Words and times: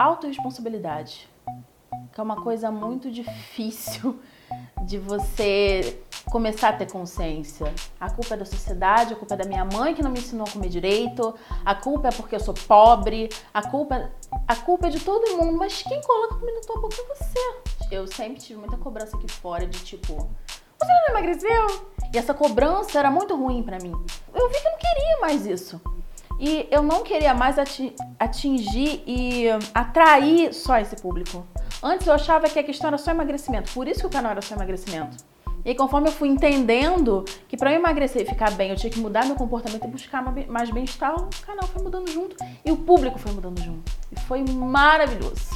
autorresponsabilidade, 0.00 1.28
que 2.10 2.18
é 2.18 2.22
uma 2.22 2.36
coisa 2.36 2.70
muito 2.70 3.10
difícil 3.10 4.18
de 4.86 4.98
você 4.98 6.02
começar 6.30 6.70
a 6.70 6.72
ter 6.72 6.90
consciência. 6.90 7.72
A 8.00 8.08
culpa 8.08 8.34
é 8.34 8.38
da 8.38 8.46
sociedade, 8.46 9.12
a 9.12 9.16
culpa 9.16 9.34
é 9.34 9.36
da 9.36 9.44
minha 9.44 9.64
mãe 9.64 9.94
que 9.94 10.02
não 10.02 10.10
me 10.10 10.18
ensinou 10.18 10.46
a 10.48 10.50
comer 10.50 10.70
direito, 10.70 11.34
a 11.64 11.74
culpa 11.74 12.08
é 12.08 12.12
porque 12.12 12.34
eu 12.34 12.40
sou 12.40 12.54
pobre, 12.54 13.28
a 13.52 13.68
culpa, 13.68 14.10
a 14.48 14.56
culpa 14.56 14.86
é 14.86 14.90
de 14.90 15.00
todo 15.00 15.36
mundo, 15.36 15.58
mas 15.58 15.82
quem 15.82 16.00
coloca 16.00 16.36
comida 16.36 16.60
na 16.60 16.66
tua 16.66 16.80
boca 16.80 16.96
é 16.98 17.14
você. 17.14 17.94
Eu 17.94 18.06
sempre 18.06 18.40
tive 18.40 18.58
muita 18.58 18.78
cobrança 18.78 19.16
aqui 19.16 19.30
fora 19.30 19.66
de 19.66 19.78
tipo, 19.80 20.14
você 20.14 20.92
não 20.92 21.10
emagreceu? 21.10 21.66
E 22.12 22.16
essa 22.16 22.32
cobrança 22.32 22.98
era 22.98 23.10
muito 23.10 23.36
ruim 23.36 23.62
para 23.62 23.78
mim. 23.78 23.92
Eu 24.34 24.48
vi 24.48 24.60
que 24.60 24.66
eu 24.66 24.70
não 24.70 24.78
queria 24.78 25.20
mais 25.20 25.44
isso. 25.44 25.78
E 26.42 26.66
eu 26.70 26.82
não 26.82 27.02
queria 27.02 27.34
mais 27.34 27.56
atingir 28.18 29.02
e 29.06 29.44
atrair 29.74 30.54
só 30.54 30.78
esse 30.78 30.96
público. 30.96 31.46
Antes 31.82 32.06
eu 32.06 32.14
achava 32.14 32.48
que 32.48 32.58
a 32.58 32.62
questão 32.62 32.88
era 32.88 32.96
só 32.96 33.10
emagrecimento, 33.10 33.70
por 33.74 33.86
isso 33.86 34.00
que 34.00 34.06
o 34.06 34.10
canal 34.10 34.32
era 34.32 34.40
só 34.40 34.54
emagrecimento. 34.54 35.18
E 35.62 35.74
conforme 35.74 36.08
eu 36.08 36.12
fui 36.12 36.28
entendendo 36.28 37.26
que 37.46 37.58
para 37.58 37.70
eu 37.70 37.76
emagrecer 37.76 38.22
e 38.22 38.24
ficar 38.24 38.52
bem, 38.52 38.70
eu 38.70 38.76
tinha 38.76 38.90
que 38.90 38.98
mudar 38.98 39.26
meu 39.26 39.36
comportamento 39.36 39.84
e 39.84 39.88
buscar 39.88 40.24
mais 40.48 40.70
bem-estar, 40.70 41.14
o 41.14 41.28
canal 41.44 41.68
foi 41.68 41.82
mudando 41.82 42.10
junto 42.10 42.34
e 42.64 42.72
o 42.72 42.76
público 42.78 43.18
foi 43.18 43.32
mudando 43.32 43.60
junto. 43.62 43.92
E 44.10 44.18
foi 44.20 44.42
maravilhoso. 44.42 45.50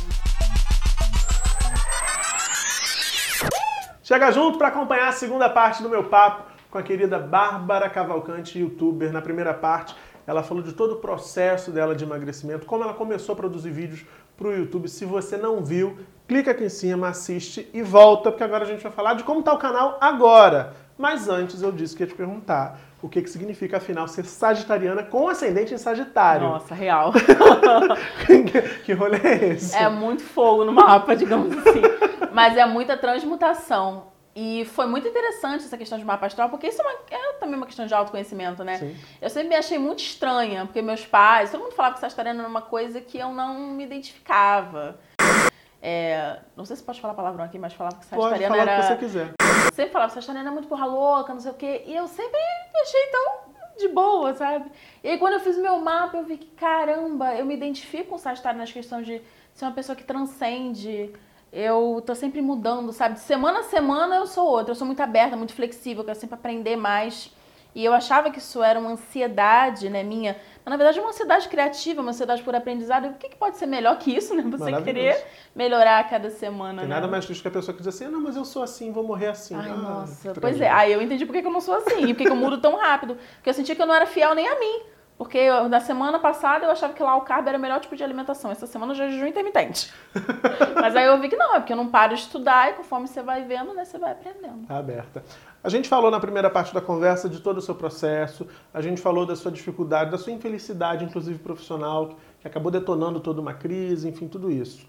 Chega 4.02 4.30
junto 4.30 4.58
para 4.58 4.68
acompanhar 4.68 5.08
a 5.08 5.12
segunda 5.12 5.48
parte 5.48 5.82
do 5.82 5.88
meu 5.88 6.04
papo 6.04 6.52
com 6.70 6.76
a 6.76 6.82
querida 6.82 7.18
Bárbara 7.18 7.88
Cavalcante, 7.88 8.58
youtuber. 8.58 9.12
Na 9.12 9.22
primeira 9.22 9.54
parte, 9.54 9.94
ela 10.26 10.42
falou 10.42 10.62
de 10.62 10.72
todo 10.72 10.92
o 10.92 10.96
processo 10.96 11.70
dela 11.70 11.94
de 11.94 12.04
emagrecimento, 12.04 12.66
como 12.66 12.84
ela 12.84 12.94
começou 12.94 13.32
a 13.32 13.36
produzir 13.36 13.70
vídeos 13.70 14.04
para 14.36 14.48
o 14.48 14.56
YouTube. 14.56 14.88
Se 14.88 15.04
você 15.04 15.36
não 15.36 15.62
viu, 15.62 15.98
clica 16.26 16.50
aqui 16.50 16.64
em 16.64 16.68
cima, 16.68 17.08
assiste 17.08 17.68
e 17.72 17.82
volta, 17.82 18.30
porque 18.30 18.44
agora 18.44 18.64
a 18.64 18.66
gente 18.66 18.82
vai 18.82 18.92
falar 18.92 19.14
de 19.14 19.24
como 19.24 19.40
está 19.40 19.52
o 19.52 19.58
canal 19.58 19.98
agora. 20.00 20.74
Mas 20.96 21.28
antes 21.28 21.60
eu 21.60 21.72
disse 21.72 21.96
que 21.96 22.02
ia 22.02 22.06
te 22.06 22.14
perguntar 22.14 22.78
o 23.02 23.08
que, 23.08 23.20
que 23.20 23.28
significa, 23.28 23.76
afinal, 23.76 24.08
ser 24.08 24.24
sagitariana 24.24 25.02
com 25.02 25.28
ascendente 25.28 25.74
em 25.74 25.78
Sagitário. 25.78 26.48
Nossa, 26.48 26.74
real. 26.74 27.12
que, 28.26 28.62
que 28.82 28.92
rolê 28.94 29.18
é 29.18 29.48
esse? 29.52 29.76
É 29.76 29.90
muito 29.90 30.22
fogo 30.22 30.64
no 30.64 30.72
mapa, 30.72 31.14
digamos 31.14 31.54
assim. 31.58 31.82
Mas 32.32 32.56
é 32.56 32.64
muita 32.64 32.96
transmutação. 32.96 34.13
E 34.36 34.64
foi 34.64 34.86
muito 34.86 35.06
interessante 35.06 35.64
essa 35.64 35.78
questão 35.78 35.96
de 35.96 36.04
mapa 36.04 36.26
astral, 36.26 36.50
porque 36.50 36.66
isso 36.66 36.82
é, 36.82 36.84
uma, 36.84 36.98
é 37.10 37.32
também 37.34 37.54
uma 37.54 37.66
questão 37.66 37.86
de 37.86 37.94
autoconhecimento, 37.94 38.64
né? 38.64 38.78
Sim. 38.78 38.96
Eu 39.22 39.30
sempre 39.30 39.50
me 39.50 39.54
achei 39.54 39.78
muito 39.78 40.00
estranha, 40.00 40.66
porque 40.66 40.82
meus 40.82 41.06
pais, 41.06 41.52
todo 41.52 41.62
mundo 41.62 41.72
falava 41.72 41.94
que 41.94 42.00
Sagitariana 42.00 42.40
era 42.40 42.48
uma 42.48 42.62
coisa 42.62 43.00
que 43.00 43.16
eu 43.16 43.32
não 43.32 43.54
me 43.70 43.84
identificava. 43.84 44.98
É, 45.80 46.40
não 46.56 46.64
sei 46.64 46.74
se 46.76 46.82
pode 46.82 47.00
falar 47.00 47.14
palavrão 47.14 47.44
aqui, 47.44 47.58
mas 47.58 47.74
falava 47.74 47.96
que 47.96 48.06
Sagitariana 48.06 48.56
pode 48.56 48.66
falar 48.66 48.72
era. 48.72 48.94
O 48.94 48.98
que 48.98 49.04
você 49.04 49.06
quiser. 49.06 49.32
Sempre 49.72 49.92
falava 49.92 50.10
que 50.10 50.14
Sagitariana 50.14 50.50
é 50.50 50.52
muito 50.52 50.66
porra 50.66 50.86
louca, 50.86 51.32
não 51.32 51.40
sei 51.40 51.52
o 51.52 51.54
quê. 51.54 51.84
E 51.86 51.94
eu 51.94 52.08
sempre 52.08 52.40
me 52.72 52.80
achei 52.80 53.06
tão 53.12 53.54
de 53.78 53.88
boa, 53.88 54.34
sabe? 54.34 54.70
E 55.02 55.10
aí 55.10 55.18
quando 55.18 55.34
eu 55.34 55.40
fiz 55.40 55.56
meu 55.58 55.78
mapa, 55.78 56.16
eu 56.16 56.24
vi 56.24 56.38
que, 56.38 56.46
caramba, 56.56 57.34
eu 57.34 57.44
me 57.44 57.54
identifico 57.54 58.10
com 58.10 58.18
Sagitário 58.18 58.58
nas 58.58 58.72
questões 58.72 59.06
de 59.06 59.22
ser 59.52 59.64
uma 59.64 59.72
pessoa 59.72 59.94
que 59.94 60.04
transcende 60.04 61.12
eu 61.54 62.02
tô 62.04 62.14
sempre 62.16 62.42
mudando, 62.42 62.92
sabe? 62.92 63.14
De 63.14 63.20
semana 63.20 63.60
a 63.60 63.62
semana 63.62 64.16
eu 64.16 64.26
sou 64.26 64.44
outra. 64.44 64.72
Eu 64.72 64.74
sou 64.74 64.86
muito 64.86 65.00
aberta, 65.00 65.36
muito 65.36 65.54
flexível, 65.54 66.02
eu 66.02 66.06
quero 66.06 66.18
sempre 66.18 66.34
aprender 66.34 66.74
mais. 66.74 67.30
E 67.74 67.84
eu 67.84 67.92
achava 67.92 68.30
que 68.30 68.38
isso 68.38 68.62
era 68.62 68.78
uma 68.78 68.90
ansiedade, 68.90 69.88
né, 69.88 70.02
minha. 70.02 70.36
Mas 70.64 70.70
na 70.70 70.76
verdade 70.76 70.98
é 70.98 71.02
uma 71.02 71.10
ansiedade 71.10 71.48
criativa, 71.48 72.00
uma 72.00 72.10
ansiedade 72.10 72.42
por 72.42 72.54
aprendizado. 72.54 73.06
O 73.06 73.14
que, 73.14 73.28
que 73.28 73.36
pode 73.36 73.56
ser 73.56 73.66
melhor 73.66 73.98
que 73.98 74.14
isso, 74.16 74.34
né? 74.34 74.42
Você 74.46 74.82
querer 74.82 75.24
melhorar 75.54 76.00
a 76.00 76.04
cada 76.04 76.30
semana. 76.30 76.80
Tem 76.80 76.88
né? 76.88 76.94
nada 76.94 77.06
mais 77.06 77.24
triste 77.24 77.42
que 77.42 77.48
a 77.48 77.50
pessoa 77.50 77.72
que 77.72 77.82
diz 77.82 77.94
assim, 77.94 78.08
não, 78.08 78.20
mas 78.20 78.36
eu 78.36 78.44
sou 78.44 78.62
assim, 78.62 78.92
vou 78.92 79.04
morrer 79.04 79.28
assim. 79.28 79.54
Ai, 79.54 79.70
ah, 79.70 79.76
nossa. 79.76 80.34
Pois 80.40 80.60
é, 80.60 80.68
aí 80.68 80.92
eu 80.92 81.00
entendi 81.00 81.24
por 81.24 81.32
que 81.32 81.46
eu 81.46 81.52
não 81.52 81.60
sou 81.60 81.74
assim. 81.74 82.06
E 82.06 82.14
por 82.14 82.24
que 82.24 82.30
eu 82.30 82.36
mudo 82.36 82.58
tão 82.60 82.76
rápido. 82.76 83.16
Porque 83.36 83.50
eu 83.50 83.54
sentia 83.54 83.74
que 83.74 83.82
eu 83.82 83.86
não 83.86 83.94
era 83.94 84.06
fiel 84.06 84.34
nem 84.34 84.48
a 84.48 84.58
mim. 84.58 84.93
Porque 85.16 85.38
eu, 85.38 85.68
na 85.68 85.78
semana 85.78 86.18
passada 86.18 86.64
eu 86.64 86.70
achava 86.70 86.92
que 86.92 87.02
lá 87.02 87.16
o 87.16 87.20
carbo 87.20 87.48
era 87.48 87.56
o 87.56 87.60
melhor 87.60 87.78
tipo 87.78 87.94
de 87.94 88.02
alimentação. 88.02 88.50
Essa 88.50 88.66
semana 88.66 88.92
eu 88.92 88.96
já 88.96 89.08
jejum 89.08 89.26
intermitente. 89.26 89.92
Mas 90.74 90.96
aí 90.96 91.06
eu 91.06 91.20
vi 91.20 91.28
que 91.28 91.36
não, 91.36 91.54
é 91.54 91.60
porque 91.60 91.72
eu 91.72 91.76
não 91.76 91.88
paro 91.88 92.14
de 92.14 92.20
estudar 92.20 92.70
e 92.70 92.72
conforme 92.74 93.06
você 93.06 93.22
vai 93.22 93.44
vendo, 93.44 93.72
né, 93.72 93.84
você 93.84 93.96
vai 93.96 94.10
aprendendo. 94.10 94.66
Tá 94.66 94.76
aberta. 94.76 95.22
A 95.62 95.68
gente 95.68 95.88
falou 95.88 96.10
na 96.10 96.18
primeira 96.18 96.50
parte 96.50 96.74
da 96.74 96.80
conversa 96.80 97.28
de 97.28 97.40
todo 97.40 97.58
o 97.58 97.62
seu 97.62 97.76
processo, 97.76 98.46
a 98.72 98.82
gente 98.82 99.00
falou 99.00 99.24
da 99.24 99.36
sua 99.36 99.52
dificuldade, 99.52 100.10
da 100.10 100.18
sua 100.18 100.32
infelicidade, 100.32 101.04
inclusive 101.04 101.38
profissional, 101.38 102.16
que 102.40 102.48
acabou 102.48 102.70
detonando 102.70 103.20
toda 103.20 103.40
uma 103.40 103.54
crise, 103.54 104.08
enfim, 104.08 104.26
tudo 104.26 104.50
isso. 104.50 104.86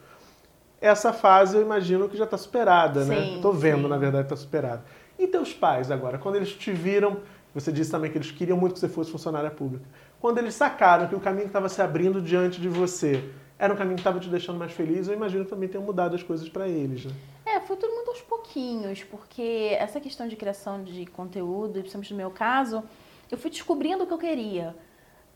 Essa 0.82 1.14
fase 1.14 1.56
eu 1.56 1.62
imagino 1.62 2.10
que 2.10 2.18
já 2.18 2.26
está 2.26 2.38
superada, 2.38 3.06
né? 3.06 3.16
sim, 3.16 3.36
né? 3.36 3.42
Tô 3.42 3.52
vendo, 3.52 3.84
sim. 3.84 3.90
na 3.90 3.98
verdade, 3.98 4.26
está 4.26 4.36
superada. 4.36 4.84
E 5.18 5.28
teus 5.28 5.54
pais 5.54 5.90
agora, 5.90 6.18
quando 6.18 6.36
eles 6.36 6.52
te 6.52 6.72
viram, 6.72 7.18
você 7.54 7.72
disse 7.72 7.90
também 7.90 8.12
que 8.12 8.18
eles 8.18 8.32
queriam 8.32 8.58
muito 8.58 8.74
que 8.74 8.80
você 8.80 8.90
fosse 8.90 9.10
funcionária 9.10 9.50
pública 9.50 9.86
quando 10.26 10.40
eles 10.40 10.56
sacaram 10.56 11.08
que 11.08 11.14
o 11.14 11.20
caminho 11.20 11.44
que 11.44 11.50
estava 11.50 11.70
se 11.70 11.80
abrindo 11.80 12.20
diante 12.20 12.60
de 12.60 12.68
você 12.68 13.30
era 13.60 13.72
um 13.72 13.78
caminho 13.78 13.94
que 13.94 14.02
estava 14.02 14.20
te 14.20 14.28
deixando 14.28 14.58
mais 14.58 14.72
feliz, 14.72 15.08
eu 15.08 15.14
imagino 15.14 15.44
que 15.44 15.52
também 15.52 15.70
tenham 15.70 15.86
mudado 15.86 16.16
as 16.16 16.24
coisas 16.24 16.50
para 16.50 16.68
eles, 16.68 17.06
né? 17.06 17.12
É, 17.46 17.60
foi 17.60 17.76
tudo 17.76 17.94
muito 17.94 18.10
aos 18.10 18.24
pouquinhos, 18.24 19.04
porque 19.04 19.78
essa 19.80 20.00
questão 20.00 20.28
de 20.28 20.36
criação 20.36 20.84
de 20.84 21.06
conteúdo, 21.06 21.74
principalmente 21.74 22.12
no 22.12 22.18
meu 22.18 22.32
caso, 22.32 22.84
eu 23.30 23.38
fui 23.38 23.52
descobrindo 23.52 24.04
o 24.04 24.08
que 24.08 24.14
eu 24.14 24.18
queria. 24.18 24.76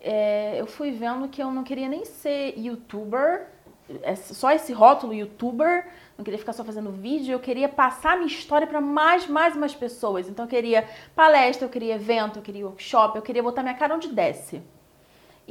É, 0.01 0.59
eu 0.59 0.65
fui 0.65 0.89
vendo 0.89 1.27
que 1.27 1.39
eu 1.39 1.51
não 1.51 1.63
queria 1.63 1.87
nem 1.87 2.03
ser 2.03 2.57
youtuber, 2.57 3.45
é 4.01 4.15
só 4.15 4.49
esse 4.49 4.73
rótulo 4.73 5.13
youtuber, 5.13 5.85
não 6.17 6.25
queria 6.25 6.39
ficar 6.39 6.53
só 6.53 6.63
fazendo 6.63 6.91
vídeo, 6.91 7.33
eu 7.33 7.39
queria 7.39 7.69
passar 7.69 8.17
minha 8.17 8.25
história 8.27 8.65
para 8.65 8.81
mais, 8.81 9.27
mais, 9.27 9.55
mais 9.55 9.75
pessoas. 9.75 10.27
Então 10.27 10.45
eu 10.45 10.49
queria 10.49 10.89
palestra, 11.15 11.67
eu 11.67 11.69
queria 11.69 11.93
evento, 11.93 12.39
eu 12.39 12.41
queria 12.41 12.65
workshop, 12.65 13.15
eu 13.15 13.21
queria 13.21 13.43
botar 13.43 13.61
minha 13.61 13.75
cara 13.75 13.93
onde 13.93 14.07
desce. 14.07 14.63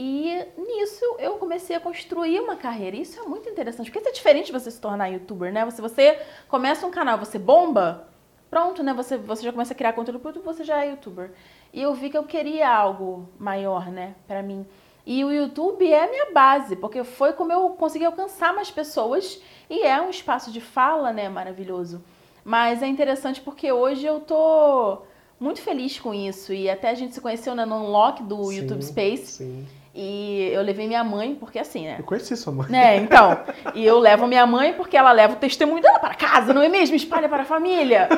E 0.00 0.46
nisso 0.56 1.04
eu 1.18 1.38
comecei 1.38 1.74
a 1.74 1.80
construir 1.80 2.38
uma 2.38 2.54
carreira. 2.54 2.96
Isso 2.96 3.18
é 3.18 3.24
muito 3.24 3.48
interessante, 3.48 3.86
porque 3.86 3.98
isso 3.98 4.08
é 4.08 4.12
diferente 4.12 4.46
de 4.46 4.52
você 4.52 4.70
se 4.70 4.80
tornar 4.80 5.08
youtuber, 5.08 5.52
né? 5.52 5.68
Se 5.72 5.82
você 5.82 6.20
começa 6.46 6.86
um 6.86 6.90
canal, 6.92 7.18
você 7.18 7.36
bomba, 7.36 8.06
pronto, 8.48 8.80
né? 8.80 8.94
Você, 8.94 9.16
você 9.16 9.42
já 9.42 9.50
começa 9.50 9.72
a 9.72 9.76
criar 9.76 9.94
conteúdo 9.94 10.20
pro 10.20 10.28
YouTube, 10.28 10.44
você 10.44 10.62
já 10.62 10.84
é 10.84 10.90
youtuber. 10.90 11.32
E 11.72 11.82
eu 11.82 11.92
vi 11.94 12.10
que 12.10 12.16
eu 12.16 12.22
queria 12.22 12.72
algo 12.72 13.28
maior, 13.40 13.90
né, 13.90 14.14
para 14.28 14.40
mim. 14.40 14.64
E 15.04 15.24
o 15.24 15.32
YouTube 15.32 15.90
é 15.90 16.04
a 16.04 16.08
minha 16.08 16.30
base, 16.30 16.76
porque 16.76 17.02
foi 17.02 17.32
como 17.32 17.52
eu 17.52 17.70
consegui 17.70 18.04
alcançar 18.04 18.54
mais 18.54 18.70
pessoas 18.70 19.42
e 19.68 19.82
é 19.82 20.00
um 20.00 20.10
espaço 20.10 20.52
de 20.52 20.60
fala, 20.60 21.12
né, 21.12 21.28
maravilhoso. 21.28 22.04
Mas 22.44 22.84
é 22.84 22.86
interessante 22.86 23.40
porque 23.40 23.72
hoje 23.72 24.06
eu 24.06 24.20
tô 24.20 24.98
muito 25.40 25.60
feliz 25.60 25.98
com 25.98 26.14
isso 26.14 26.52
e 26.52 26.70
até 26.70 26.88
a 26.90 26.94
gente 26.94 27.14
se 27.14 27.20
conheceu 27.20 27.56
né, 27.56 27.64
no 27.64 27.76
unlock 27.76 28.22
do 28.22 28.44
sim, 28.44 28.60
YouTube 28.60 28.84
Space. 28.84 29.26
Sim. 29.26 29.66
E 29.94 30.50
eu 30.52 30.62
levei 30.62 30.86
minha 30.86 31.02
mãe, 31.02 31.34
porque 31.34 31.58
assim, 31.58 31.86
né? 31.86 31.96
Eu 31.98 32.04
conheci 32.04 32.36
sua 32.36 32.52
mãe. 32.52 32.68
Né, 32.68 32.96
então. 32.96 33.38
E 33.74 33.84
eu 33.84 33.98
levo 33.98 34.26
minha 34.26 34.46
mãe 34.46 34.72
porque 34.74 34.96
ela 34.96 35.12
leva 35.12 35.34
o 35.34 35.36
testemunho 35.36 35.82
dela 35.82 35.98
para 35.98 36.14
casa, 36.14 36.52
não 36.54 36.62
é 36.62 36.68
mesmo? 36.68 36.94
Espalha 36.94 37.28
para 37.28 37.42
a 37.42 37.46
família. 37.46 38.08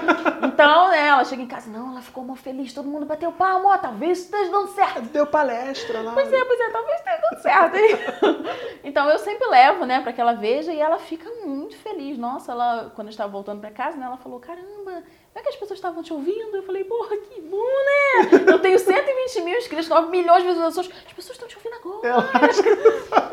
Então, 0.42 0.88
né, 0.90 1.08
ela 1.08 1.24
chega 1.24 1.42
em 1.42 1.46
casa, 1.46 1.70
não, 1.70 1.92
ela 1.92 2.02
ficou 2.02 2.24
muito 2.24 2.42
feliz, 2.42 2.72
todo 2.72 2.88
mundo 2.88 3.06
bateu 3.06 3.32
palma, 3.32 3.74
ó, 3.74 3.78
talvez 3.78 4.18
isso 4.18 4.26
esteja 4.26 4.50
dando 4.50 4.68
certo. 4.68 5.02
Deu 5.02 5.26
palestra 5.26 6.00
lá. 6.02 6.12
Pois 6.12 6.32
é, 6.32 6.44
pois 6.44 6.60
é, 6.60 6.70
talvez 6.70 6.98
esteja 6.98 7.20
dando 7.30 7.42
certo. 7.42 7.76
Hein? 7.76 8.78
Então 8.84 9.08
eu 9.08 9.18
sempre 9.18 9.48
levo, 9.48 9.86
né, 9.86 10.00
para 10.00 10.12
que 10.12 10.20
ela 10.20 10.32
veja 10.32 10.72
e 10.72 10.80
ela 10.80 10.98
fica 10.98 11.28
muito 11.44 11.76
feliz. 11.76 12.18
Nossa, 12.18 12.52
ela, 12.52 12.92
quando 12.94 13.08
eu 13.08 13.12
estava 13.12 13.30
voltando 13.30 13.60
para 13.60 13.70
casa, 13.70 13.96
né, 13.96 14.06
ela 14.06 14.16
falou, 14.16 14.40
caramba, 14.40 15.02
não 15.34 15.40
é 15.40 15.42
que 15.44 15.50
as 15.50 15.56
pessoas 15.56 15.78
estavam 15.78 16.02
te 16.02 16.12
ouvindo? 16.12 16.56
Eu 16.56 16.62
falei, 16.64 16.82
porra, 16.82 17.16
que 17.16 17.40
bom, 17.40 17.58
né? 17.58 18.52
Eu 18.52 18.58
tenho 18.58 18.78
120 18.78 19.40
mil 19.42 19.58
inscritos, 19.58 19.88
9 19.88 20.10
milhões 20.10 20.42
de 20.42 20.48
visualizações. 20.48 20.90
As 21.06 21.12
pessoas 21.12 21.36
estão 21.36 21.48
te 21.48 21.56
ouvindo 21.56 21.74
agora. 21.74 22.52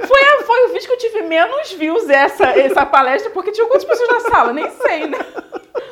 Foi, 0.07 0.44
foi 0.46 0.66
o 0.66 0.74
vídeo 0.74 0.88
que 0.88 0.94
eu 0.94 0.97
tive 0.97 1.22
menos 1.24 1.72
views 1.74 2.07
essa, 2.09 2.46
essa 2.46 2.86
palestra, 2.86 3.31
porque 3.31 3.51
tinha 3.51 3.68
quantas 3.68 3.83
pessoas 3.83 4.10
na 4.10 4.30
sala? 4.30 4.54
Nem 4.54 4.69
sei, 4.69 5.07
né? 5.07 5.18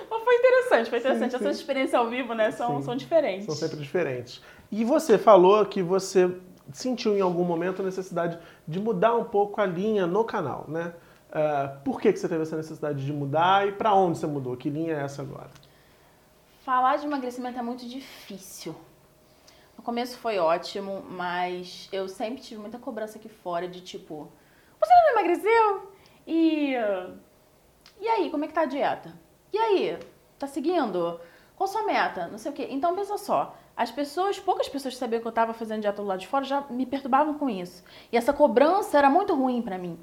Mas 0.10 0.24
foi 0.24 0.36
interessante, 0.36 0.90
foi 0.90 1.00
interessante. 1.00 1.32
Sim, 1.32 1.38
sim. 1.38 1.44
Essas 1.44 1.58
experiências 1.58 1.94
ao 1.96 2.08
vivo, 2.08 2.34
né, 2.34 2.52
são, 2.52 2.82
são 2.82 2.96
diferentes. 2.96 3.46
São 3.46 3.56
sempre 3.56 3.78
diferentes. 3.78 4.42
E 4.72 4.86
você 4.86 5.18
falou 5.18 5.66
que 5.66 5.82
você 5.82 6.32
sentiu 6.72 7.18
em 7.18 7.22
algum 7.22 7.44
momento 7.44 7.82
a 7.82 7.86
necessidade 7.86 8.38
de 8.68 8.80
mudar 8.80 9.16
um 9.16 9.24
pouco 9.24 9.60
a 9.60 9.66
linha 9.66 10.08
no 10.08 10.24
canal, 10.24 10.66
né? 10.68 10.94
Uh, 11.30 11.84
por 11.84 12.00
que, 12.00 12.14
que 12.14 12.20
você 12.20 12.30
teve 12.30 12.44
essa 12.44 12.56
necessidade 12.56 13.06
de 13.06 13.12
mudar 13.12 13.68
e 13.68 13.74
para 13.74 13.94
onde 13.94 14.18
você 14.18 14.28
mudou? 14.28 14.56
Que 14.56 14.70
linha 14.70 14.94
é 14.94 15.04
essa 15.04 15.22
agora? 15.22 15.50
Falar 16.66 16.98
de 16.98 17.06
emagrecimento 17.06 17.60
é 17.60 17.62
muito 17.62 17.88
difícil. 17.88 18.76
No 19.78 19.84
começo 19.84 20.18
foi 20.18 20.40
ótimo, 20.40 21.04
mas 21.08 21.88
eu 21.92 22.10
sempre 22.10 22.42
tive 22.42 22.60
muita 22.60 22.80
cobrança 22.80 23.20
aqui 23.20 23.30
fora 23.30 23.68
de 23.68 23.82
tipo, 23.82 24.28
você 24.80 24.92
não 24.92 25.12
emagreceu? 25.12 25.94
E 26.26 26.74
e 28.02 28.08
aí, 28.08 28.32
como 28.32 28.46
é 28.46 28.48
que 28.48 28.54
tá 28.56 28.62
a 28.62 28.66
dieta? 28.66 29.14
E 29.54 29.60
aí, 29.60 30.00
tá 30.40 30.48
seguindo? 30.48 31.22
Qual 31.56 31.68
sua 31.68 31.84
meta? 31.84 32.28
Não 32.30 32.40
sei 32.40 32.52
o 32.52 32.56
quê. 32.56 32.68
Então 32.72 32.96
pensa 32.96 33.16
só, 33.20 33.56
as 33.78 33.92
pessoas, 33.92 34.40
poucas 34.40 34.68
pessoas 34.68 34.96
que 34.96 35.00
sabiam 35.00 35.22
que 35.22 35.28
eu 35.28 35.30
estava 35.30 35.54
fazendo 35.54 35.82
dieta 35.82 36.02
do 36.02 36.08
lado 36.08 36.22
de 36.22 36.28
fora 36.28 36.46
já 36.46 36.62
me 36.62 36.88
perturbavam 36.88 37.36
com 37.36 37.48
isso. 37.48 37.84
E 38.12 38.18
essa 38.18 38.34
cobrança 38.34 38.98
era 38.98 39.08
muito 39.08 39.36
ruim 39.36 39.62
para 39.62 39.78
mim. 39.78 40.00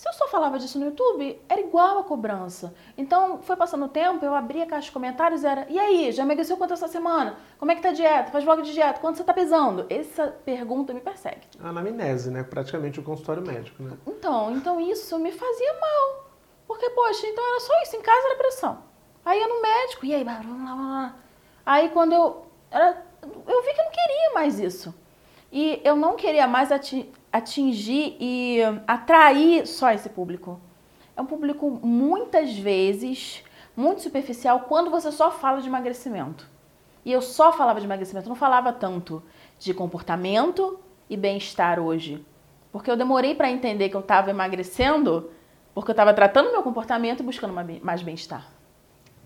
Se 0.00 0.08
eu 0.08 0.14
só 0.14 0.28
falava 0.28 0.58
disso 0.58 0.78
no 0.78 0.86
YouTube, 0.86 1.38
era 1.46 1.60
igual 1.60 1.98
a 1.98 2.02
cobrança. 2.02 2.74
Então, 2.96 3.42
foi 3.42 3.54
passando 3.54 3.84
o 3.84 3.88
tempo, 3.88 4.24
eu 4.24 4.34
abria 4.34 4.64
a 4.64 4.66
caixa 4.66 4.86
de 4.86 4.92
comentários 4.92 5.44
era, 5.44 5.66
e 5.68 5.78
aí, 5.78 6.10
já 6.10 6.22
emagreceu 6.22 6.56
quanto 6.56 6.72
essa 6.72 6.88
semana? 6.88 7.36
Como 7.58 7.70
é 7.70 7.74
que 7.74 7.82
tá 7.82 7.90
a 7.90 7.92
dieta? 7.92 8.32
Faz 8.32 8.42
vlog 8.42 8.62
de 8.62 8.72
dieta? 8.72 8.98
Quanto 8.98 9.18
você 9.18 9.24
tá 9.24 9.34
pesando? 9.34 9.84
Essa 9.90 10.28
pergunta 10.28 10.94
me 10.94 11.02
persegue. 11.02 11.42
Anamnese, 11.62 12.30
né? 12.30 12.42
Praticamente 12.42 12.98
o 12.98 13.02
consultório 13.02 13.46
médico, 13.46 13.82
né? 13.82 13.98
Então, 14.06 14.50
então 14.52 14.80
isso 14.80 15.18
me 15.18 15.32
fazia 15.32 15.74
mal. 15.74 16.30
Porque, 16.66 16.88
poxa, 16.88 17.26
então 17.26 17.46
era 17.46 17.60
só 17.60 17.82
isso, 17.82 17.96
em 17.96 18.00
casa 18.00 18.26
era 18.26 18.38
pressão. 18.38 18.78
Aí 19.22 19.38
ia 19.38 19.48
no 19.48 19.60
médico, 19.60 20.06
e 20.06 20.14
aí, 20.14 20.24
blá, 20.24 20.36
blá, 20.36 20.54
blá. 20.54 21.16
Aí 21.66 21.90
quando 21.90 22.14
eu. 22.14 22.46
Era, 22.70 23.04
eu 23.22 23.62
vi 23.62 23.74
que 23.74 23.80
eu 23.82 23.84
não 23.84 23.92
queria 23.92 24.32
mais 24.32 24.58
isso. 24.58 24.94
E 25.52 25.78
eu 25.84 25.94
não 25.94 26.16
queria 26.16 26.46
mais 26.46 26.72
atingir 27.32 28.16
e 28.20 28.58
atrair 28.86 29.66
só 29.66 29.90
esse 29.92 30.08
público. 30.08 30.60
É 31.16 31.20
um 31.20 31.26
público 31.26 31.70
muitas 31.82 32.56
vezes 32.56 33.44
muito 33.76 34.02
superficial 34.02 34.60
quando 34.60 34.90
você 34.90 35.12
só 35.12 35.30
fala 35.30 35.60
de 35.60 35.68
emagrecimento. 35.68 36.48
E 37.04 37.12
eu 37.12 37.22
só 37.22 37.52
falava 37.52 37.80
de 37.80 37.86
emagrecimento, 37.86 38.28
não 38.28 38.36
falava 38.36 38.72
tanto 38.72 39.22
de 39.58 39.72
comportamento 39.72 40.78
e 41.08 41.16
bem-estar 41.16 41.78
hoje. 41.78 42.24
Porque 42.70 42.90
eu 42.90 42.96
demorei 42.96 43.34
para 43.34 43.50
entender 43.50 43.88
que 43.88 43.96
eu 43.96 44.00
estava 44.00 44.30
emagrecendo 44.30 45.30
porque 45.74 45.90
eu 45.90 45.94
estava 45.94 46.12
tratando 46.12 46.50
meu 46.50 46.62
comportamento 46.62 47.20
e 47.20 47.22
buscando 47.22 47.54
mais 47.82 48.02
bem-estar. 48.02 48.46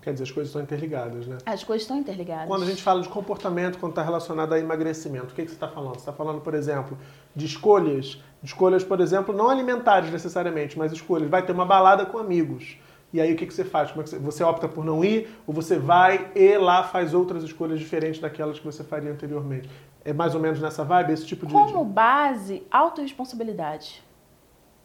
Quer 0.04 0.12
dizer, 0.12 0.24
as 0.24 0.30
coisas 0.30 0.50
estão 0.50 0.60
interligadas, 0.60 1.26
né? 1.26 1.38
As 1.46 1.64
coisas 1.64 1.84
estão 1.84 1.96
interligadas. 1.96 2.46
Quando 2.46 2.62
a 2.62 2.66
gente 2.66 2.82
fala 2.82 3.00
de 3.00 3.08
comportamento, 3.08 3.78
quando 3.78 3.92
está 3.92 4.02
relacionado 4.02 4.52
a 4.52 4.60
emagrecimento, 4.60 5.32
o 5.32 5.34
que, 5.34 5.44
que 5.44 5.48
você 5.48 5.54
está 5.54 5.66
falando? 5.66 5.94
Você 5.94 6.00
está 6.00 6.12
falando, 6.12 6.42
por 6.42 6.52
exemplo, 6.52 6.98
de 7.34 7.46
escolhas, 7.46 8.22
de 8.42 8.48
escolhas, 8.50 8.84
por 8.84 9.00
exemplo, 9.00 9.34
não 9.34 9.48
alimentares 9.48 10.12
necessariamente, 10.12 10.78
mas 10.78 10.92
escolhas. 10.92 11.30
Vai 11.30 11.42
ter 11.42 11.52
uma 11.52 11.64
balada 11.64 12.04
com 12.04 12.18
amigos. 12.18 12.76
E 13.14 13.20
aí 13.20 13.32
o 13.32 13.36
que, 13.36 13.46
que 13.46 13.54
você 13.54 13.64
faz? 13.64 13.92
Como 13.92 14.02
é 14.02 14.04
que 14.04 14.10
você, 14.10 14.18
você 14.18 14.44
opta 14.44 14.68
por 14.68 14.84
não 14.84 15.02
ir 15.02 15.26
ou 15.46 15.54
você 15.54 15.78
vai 15.78 16.30
e 16.34 16.58
lá 16.58 16.82
faz 16.82 17.14
outras 17.14 17.42
escolhas 17.42 17.78
diferentes 17.78 18.20
daquelas 18.20 18.58
que 18.58 18.66
você 18.66 18.84
faria 18.84 19.10
anteriormente? 19.10 19.70
É 20.04 20.12
mais 20.12 20.34
ou 20.34 20.40
menos 20.40 20.60
nessa 20.60 20.84
vibe, 20.84 21.14
esse 21.14 21.24
tipo 21.24 21.46
de... 21.46 21.52
Como 21.54 21.82
base, 21.82 22.62
autorresponsabilidade. 22.70 24.04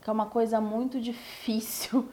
Que 0.01 0.09
é 0.09 0.13
uma 0.13 0.27
coisa 0.27 0.61
muito 0.61 1.01
difícil 1.01 2.07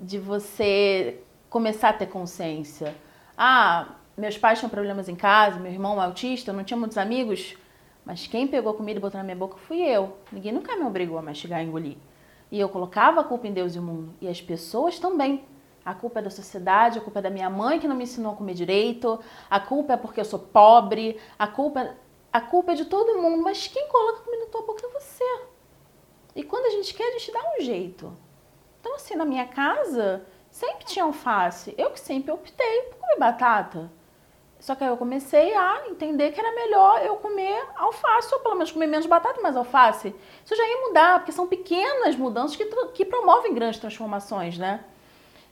de 0.00 0.18
você 0.18 1.20
começar 1.50 1.90
a 1.90 1.92
ter 1.92 2.06
consciência. 2.06 2.94
Ah, 3.36 3.96
meus 4.16 4.38
pais 4.38 4.60
tinham 4.60 4.70
problemas 4.70 5.08
em 5.08 5.16
casa, 5.16 5.58
meu 5.58 5.72
irmão 5.72 6.00
é 6.00 6.04
autista, 6.04 6.52
eu 6.52 6.54
não 6.54 6.62
tinha 6.62 6.76
muitos 6.76 6.96
amigos, 6.96 7.56
mas 8.04 8.26
quem 8.26 8.46
pegou 8.46 8.72
comida 8.72 8.98
e 8.98 9.02
botou 9.02 9.18
na 9.18 9.24
minha 9.24 9.36
boca 9.36 9.56
fui 9.56 9.82
eu. 9.82 10.16
Ninguém 10.32 10.52
nunca 10.52 10.76
me 10.76 10.84
obrigou 10.84 11.18
a 11.18 11.22
mastigar 11.22 11.60
e 11.60 11.66
engolir. 11.66 11.96
E 12.50 12.58
eu 12.58 12.68
colocava 12.68 13.20
a 13.20 13.24
culpa 13.24 13.46
em 13.46 13.52
Deus 13.52 13.74
e 13.74 13.78
o 13.78 13.82
mundo. 13.82 14.14
E 14.20 14.28
as 14.28 14.40
pessoas 14.40 14.98
também. 14.98 15.44
A 15.84 15.94
culpa 15.94 16.20
é 16.20 16.22
da 16.22 16.30
sociedade, 16.30 16.98
a 16.98 17.00
culpa 17.00 17.20
é 17.20 17.22
da 17.22 17.30
minha 17.30 17.48
mãe 17.48 17.80
que 17.80 17.88
não 17.88 17.96
me 17.96 18.04
ensinou 18.04 18.32
a 18.32 18.36
comer 18.36 18.52
direito, 18.52 19.18
a 19.48 19.58
culpa 19.58 19.94
é 19.94 19.96
porque 19.96 20.20
eu 20.20 20.24
sou 20.24 20.38
pobre, 20.38 21.18
a 21.38 21.46
culpa, 21.46 21.96
a 22.30 22.40
culpa 22.40 22.72
é 22.72 22.74
de 22.74 22.84
todo 22.84 23.20
mundo. 23.20 23.42
Mas 23.42 23.66
quem 23.66 23.88
coloca 23.88 24.22
comida 24.22 24.44
na 24.44 24.50
tua 24.50 24.62
boca 24.62 24.86
é 24.86 24.90
você. 24.90 25.40
E 26.36 26.42
quando 26.42 26.66
a 26.66 26.70
gente 26.70 26.92
quer, 26.94 27.08
a 27.08 27.18
gente 27.18 27.32
dá 27.32 27.40
um 27.56 27.62
jeito. 27.62 28.12
Então, 28.80 28.94
assim, 28.94 29.14
na 29.14 29.24
minha 29.24 29.46
casa, 29.46 30.24
sempre 30.50 30.84
tinha 30.84 31.04
alface. 31.04 31.74
Eu 31.78 31.90
que 31.90 32.00
sempre 32.00 32.32
optei 32.32 32.82
por 32.82 32.98
comer 32.98 33.18
batata. 33.18 33.90
Só 34.58 34.74
que 34.74 34.84
aí 34.84 34.90
eu 34.90 34.96
comecei 34.96 35.54
a 35.54 35.88
entender 35.88 36.32
que 36.32 36.40
era 36.40 36.54
melhor 36.54 37.02
eu 37.02 37.16
comer 37.16 37.64
alface, 37.76 38.34
ou 38.34 38.40
pelo 38.40 38.56
menos 38.56 38.70
comer 38.70 38.86
menos 38.86 39.06
batata, 39.06 39.40
mas 39.42 39.56
alface. 39.56 40.14
Isso 40.44 40.54
já 40.54 40.68
ia 40.68 40.86
mudar, 40.86 41.18
porque 41.18 41.32
são 41.32 41.46
pequenas 41.46 42.14
mudanças 42.14 42.56
que, 42.56 42.66
que 42.92 43.04
promovem 43.06 43.54
grandes 43.54 43.80
transformações, 43.80 44.58
né? 44.58 44.84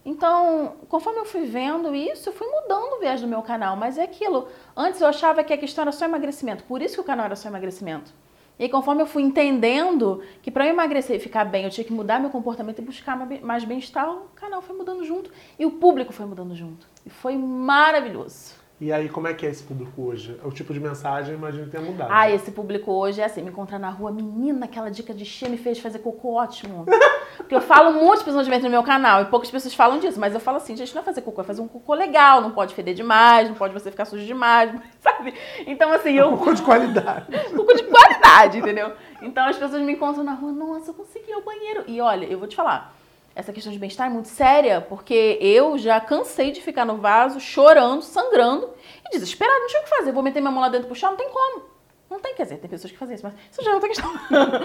Então, 0.04 0.76
conforme 0.88 1.20
eu 1.20 1.24
fui 1.24 1.46
vendo 1.46 1.94
isso, 1.94 2.28
eu 2.28 2.32
fui 2.32 2.46
mudando 2.46 2.94
o 2.94 2.98
viés 2.98 3.20
do 3.20 3.26
meu 3.26 3.42
canal. 3.42 3.76
Mas 3.76 3.96
é 3.98 4.02
aquilo. 4.02 4.48
Antes 4.76 5.00
eu 5.00 5.06
achava 5.06 5.42
que 5.42 5.52
a 5.52 5.58
questão 5.58 5.82
era 5.82 5.92
só 5.92 6.04
emagrecimento. 6.04 6.64
Por 6.64 6.82
isso 6.82 6.94
que 6.94 7.00
o 7.00 7.04
canal 7.04 7.26
era 7.26 7.36
só 7.36 7.48
emagrecimento. 7.48 8.12
E 8.58 8.68
conforme 8.68 9.02
eu 9.02 9.06
fui 9.06 9.22
entendendo 9.22 10.20
que 10.42 10.50
para 10.50 10.66
eu 10.66 10.70
emagrecer 10.70 11.16
e 11.16 11.20
ficar 11.20 11.44
bem, 11.44 11.64
eu 11.64 11.70
tinha 11.70 11.84
que 11.84 11.92
mudar 11.92 12.18
meu 12.18 12.30
comportamento 12.30 12.80
e 12.80 12.82
buscar 12.82 13.16
mais 13.42 13.64
bem-estar, 13.64 14.10
o 14.10 14.28
canal 14.34 14.60
foi 14.60 14.76
mudando 14.76 15.04
junto 15.04 15.30
e 15.58 15.64
o 15.64 15.70
público 15.70 16.12
foi 16.12 16.26
mudando 16.26 16.54
junto. 16.56 16.86
E 17.06 17.10
foi 17.10 17.36
maravilhoso. 17.36 18.57
E 18.80 18.92
aí, 18.92 19.08
como 19.08 19.26
é 19.26 19.34
que 19.34 19.44
é 19.44 19.50
esse 19.50 19.64
público 19.64 20.02
hoje? 20.02 20.38
O 20.44 20.52
tipo 20.52 20.72
de 20.72 20.78
mensagem, 20.78 21.34
imagino 21.34 21.64
que 21.64 21.70
tenha 21.70 21.82
mudado. 21.82 22.10
Ah, 22.12 22.30
esse 22.30 22.52
público 22.52 22.92
hoje 22.92 23.20
é 23.20 23.24
assim, 23.24 23.42
me 23.42 23.50
encontrar 23.50 23.76
na 23.76 23.90
rua, 23.90 24.12
menina, 24.12 24.66
aquela 24.66 24.88
dica 24.88 25.12
de 25.12 25.24
chia 25.24 25.48
me 25.48 25.56
fez 25.56 25.80
fazer 25.80 25.98
cocô 25.98 26.34
ótimo. 26.34 26.86
Porque 27.36 27.56
eu 27.56 27.60
falo 27.60 27.92
muito 27.92 28.24
de 28.24 28.58
no 28.60 28.70
meu 28.70 28.84
canal 28.84 29.22
e 29.22 29.24
poucas 29.24 29.50
pessoas 29.50 29.74
falam 29.74 29.98
disso, 29.98 30.20
mas 30.20 30.32
eu 30.32 30.38
falo 30.38 30.58
assim, 30.58 30.76
gente, 30.76 30.94
não 30.94 31.02
é 31.02 31.04
fazer 31.04 31.22
cocô, 31.22 31.40
é 31.40 31.44
fazer 31.44 31.60
um 31.60 31.66
cocô 31.66 31.92
legal, 31.92 32.40
não 32.40 32.52
pode 32.52 32.72
feder 32.72 32.94
demais, 32.94 33.48
não 33.48 33.56
pode 33.56 33.74
você 33.74 33.90
ficar 33.90 34.04
sujo 34.04 34.24
demais, 34.24 34.72
sabe? 35.00 35.34
Então, 35.66 35.92
assim, 35.92 36.12
eu... 36.12 36.30
cocô 36.30 36.52
de 36.52 36.62
qualidade. 36.62 37.26
cocô 37.56 37.74
de 37.74 37.82
qualidade, 37.82 38.58
entendeu? 38.58 38.92
Então, 39.20 39.48
as 39.48 39.56
pessoas 39.56 39.82
me 39.82 39.94
encontram 39.94 40.22
na 40.22 40.34
rua, 40.34 40.52
nossa, 40.52 40.90
eu 40.90 40.94
consegui 40.94 41.30
ir 41.30 41.34
ao 41.34 41.42
banheiro. 41.42 41.82
E 41.88 42.00
olha, 42.00 42.26
eu 42.26 42.38
vou 42.38 42.46
te 42.46 42.54
falar, 42.54 42.94
essa 43.38 43.52
questão 43.52 43.72
de 43.72 43.78
bem-estar 43.78 44.08
é 44.08 44.10
muito 44.10 44.26
séria, 44.26 44.80
porque 44.80 45.38
eu 45.40 45.78
já 45.78 46.00
cansei 46.00 46.50
de 46.50 46.60
ficar 46.60 46.84
no 46.84 46.96
vaso 46.96 47.38
chorando, 47.38 48.02
sangrando 48.02 48.68
e 49.06 49.10
desesperado, 49.10 49.60
não 49.60 49.68
tinha 49.68 49.80
o 49.80 49.84
que 49.84 49.90
fazer. 49.90 50.10
Vou 50.10 50.24
meter 50.24 50.40
minha 50.40 50.50
mão 50.50 50.60
lá 50.60 50.68
dentro 50.68 50.88
puxar, 50.88 51.10
não 51.10 51.16
tem 51.16 51.30
como. 51.30 51.66
Não 52.10 52.18
tem, 52.18 52.34
quer 52.34 52.42
dizer, 52.42 52.58
tem 52.58 52.68
pessoas 52.68 52.90
que 52.90 52.98
fazem 52.98 53.14
isso, 53.14 53.24
mas 53.24 53.34
isso 53.52 53.62
já 53.62 53.70
é 53.70 53.74
outra 53.74 53.88
questão. 53.88 54.12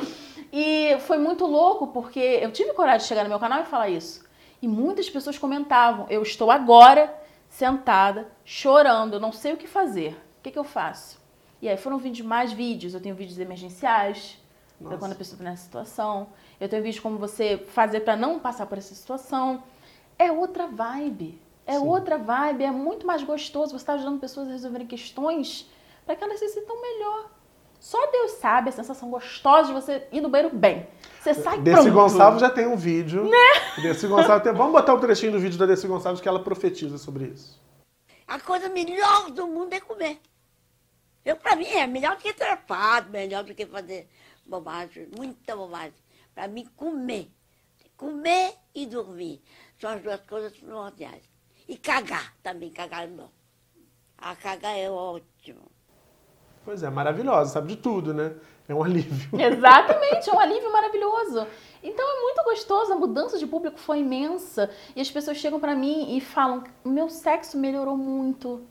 e 0.51 0.97
foi 1.01 1.19
muito 1.19 1.45
louco, 1.45 1.85
porque 1.87 2.19
eu 2.19 2.51
tive 2.51 2.73
coragem 2.73 3.01
de 3.01 3.05
chegar 3.05 3.21
no 3.21 3.29
meu 3.29 3.37
canal 3.37 3.61
e 3.61 3.65
falar 3.65 3.89
isso. 3.89 4.25
E 4.59 4.67
muitas 4.67 5.07
pessoas 5.07 5.37
comentavam: 5.37 6.07
eu 6.09 6.23
estou 6.23 6.49
agora 6.49 7.13
sentada, 7.47 8.27
chorando, 8.43 9.13
eu 9.13 9.19
não 9.19 9.31
sei 9.31 9.53
o 9.53 9.57
que 9.57 9.67
fazer. 9.67 10.13
O 10.39 10.41
que, 10.41 10.49
que 10.49 10.57
eu 10.57 10.63
faço? 10.63 11.21
E 11.61 11.69
aí 11.69 11.77
foram 11.77 11.99
vídeos, 11.99 12.25
mais 12.25 12.51
vídeos. 12.51 12.95
Eu 12.95 13.01
tenho 13.01 13.13
vídeos 13.13 13.37
emergenciais, 13.37 14.42
para 14.83 14.97
quando 14.97 15.13
a 15.13 15.15
pessoa 15.15 15.35
está 15.35 15.43
nessa 15.43 15.63
situação. 15.63 16.29
Eu 16.59 16.69
tenho 16.69 16.83
visto 16.83 17.01
como 17.01 17.17
você 17.17 17.57
fazer 17.67 18.01
para 18.01 18.15
não 18.15 18.39
passar 18.39 18.65
por 18.65 18.77
essa 18.77 18.93
situação. 18.93 19.63
É 20.17 20.31
outra 20.31 20.67
vibe. 20.67 21.41
É 21.65 21.79
Sim. 21.79 21.87
outra 21.87 22.17
vibe, 22.17 22.63
é 22.63 22.71
muito 22.71 23.07
mais 23.07 23.23
gostoso. 23.23 23.71
Você 23.71 23.77
está 23.77 23.93
ajudando 23.93 24.19
pessoas 24.19 24.47
a 24.47 24.51
resolverem 24.51 24.85
questões 24.85 25.69
para 26.05 26.15
que 26.15 26.23
elas 26.23 26.39
se 26.39 26.49
sintam 26.49 26.79
melhor. 26.81 27.31
Só 27.79 27.99
Deus 28.11 28.31
sabe 28.33 28.69
a 28.69 28.71
sensação 28.71 29.09
gostosa 29.09 29.67
de 29.67 29.73
você 29.73 30.07
ir 30.11 30.21
no 30.21 30.29
banheiro 30.29 30.55
bem. 30.55 30.87
Você 31.19 31.33
sai 31.33 31.59
Desse 31.59 31.81
pronto. 31.81 31.93
Gonçalves 31.93 32.41
já 32.41 32.49
tem 32.49 32.67
um 32.67 32.77
vídeo. 32.77 33.25
Né? 33.25 33.81
Desse 33.81 34.07
Gonçalves 34.07 34.43
tem... 34.43 34.53
Vamos 34.53 34.71
botar 34.71 34.93
um 34.93 34.99
trechinho 34.99 35.33
do 35.33 35.39
vídeo 35.39 35.57
da 35.57 35.65
Desse 35.65 35.87
Gonçalves 35.87 36.21
que 36.21 36.27
ela 36.27 36.41
profetiza 36.41 36.97
sobre 36.97 37.25
isso. 37.25 37.61
A 38.27 38.39
coisa 38.39 38.69
melhor 38.69 39.31
do 39.31 39.47
mundo 39.47 39.73
é 39.73 39.79
comer. 39.79 40.19
Eu, 41.25 41.37
pra 41.37 41.55
mim, 41.55 41.65
é 41.65 41.87
melhor 41.87 42.15
do 42.15 42.21
que 42.21 42.33
trepado, 42.33 43.09
melhor 43.09 43.43
do 43.43 43.53
que 43.53 43.65
fazer 43.65 44.09
bobagem, 44.45 45.09
muita 45.17 45.55
bobagem. 45.55 45.93
Pra 46.33 46.47
mim, 46.47 46.65
comer. 46.75 47.31
Comer 47.95 48.55
e 48.73 48.85
dormir. 48.85 49.41
São 49.79 49.91
as 49.91 50.01
duas 50.01 50.21
coisas 50.21 50.53
primordiais. 50.53 51.23
E 51.67 51.77
cagar 51.77 52.35
também, 52.41 52.69
cagar 52.69 53.03
é 53.03 53.07
bom. 53.07 53.29
A 54.17 54.35
cagar 54.35 54.77
é 54.77 54.89
ótimo. 54.89 55.71
Pois 56.65 56.81
é, 56.81 56.89
maravilhosa, 56.89 57.51
sabe 57.51 57.69
de 57.69 57.75
tudo, 57.75 58.13
né? 58.13 58.35
É 58.67 58.73
um 58.73 58.81
alívio. 58.81 59.29
Exatamente, 59.37 60.29
é 60.29 60.33
um 60.33 60.39
alívio 60.39 60.71
maravilhoso. 60.71 61.45
Então 61.83 62.05
é 62.05 62.21
muito 62.21 62.43
gostoso, 62.43 62.93
a 62.93 62.95
mudança 62.95 63.37
de 63.37 63.45
público 63.45 63.77
foi 63.77 63.99
imensa. 63.99 64.69
E 64.95 65.01
as 65.01 65.11
pessoas 65.11 65.37
chegam 65.37 65.59
para 65.59 65.75
mim 65.75 66.15
e 66.15 66.21
falam: 66.21 66.63
meu 66.85 67.09
sexo 67.09 67.57
melhorou 67.57 67.97
muito. 67.97 68.65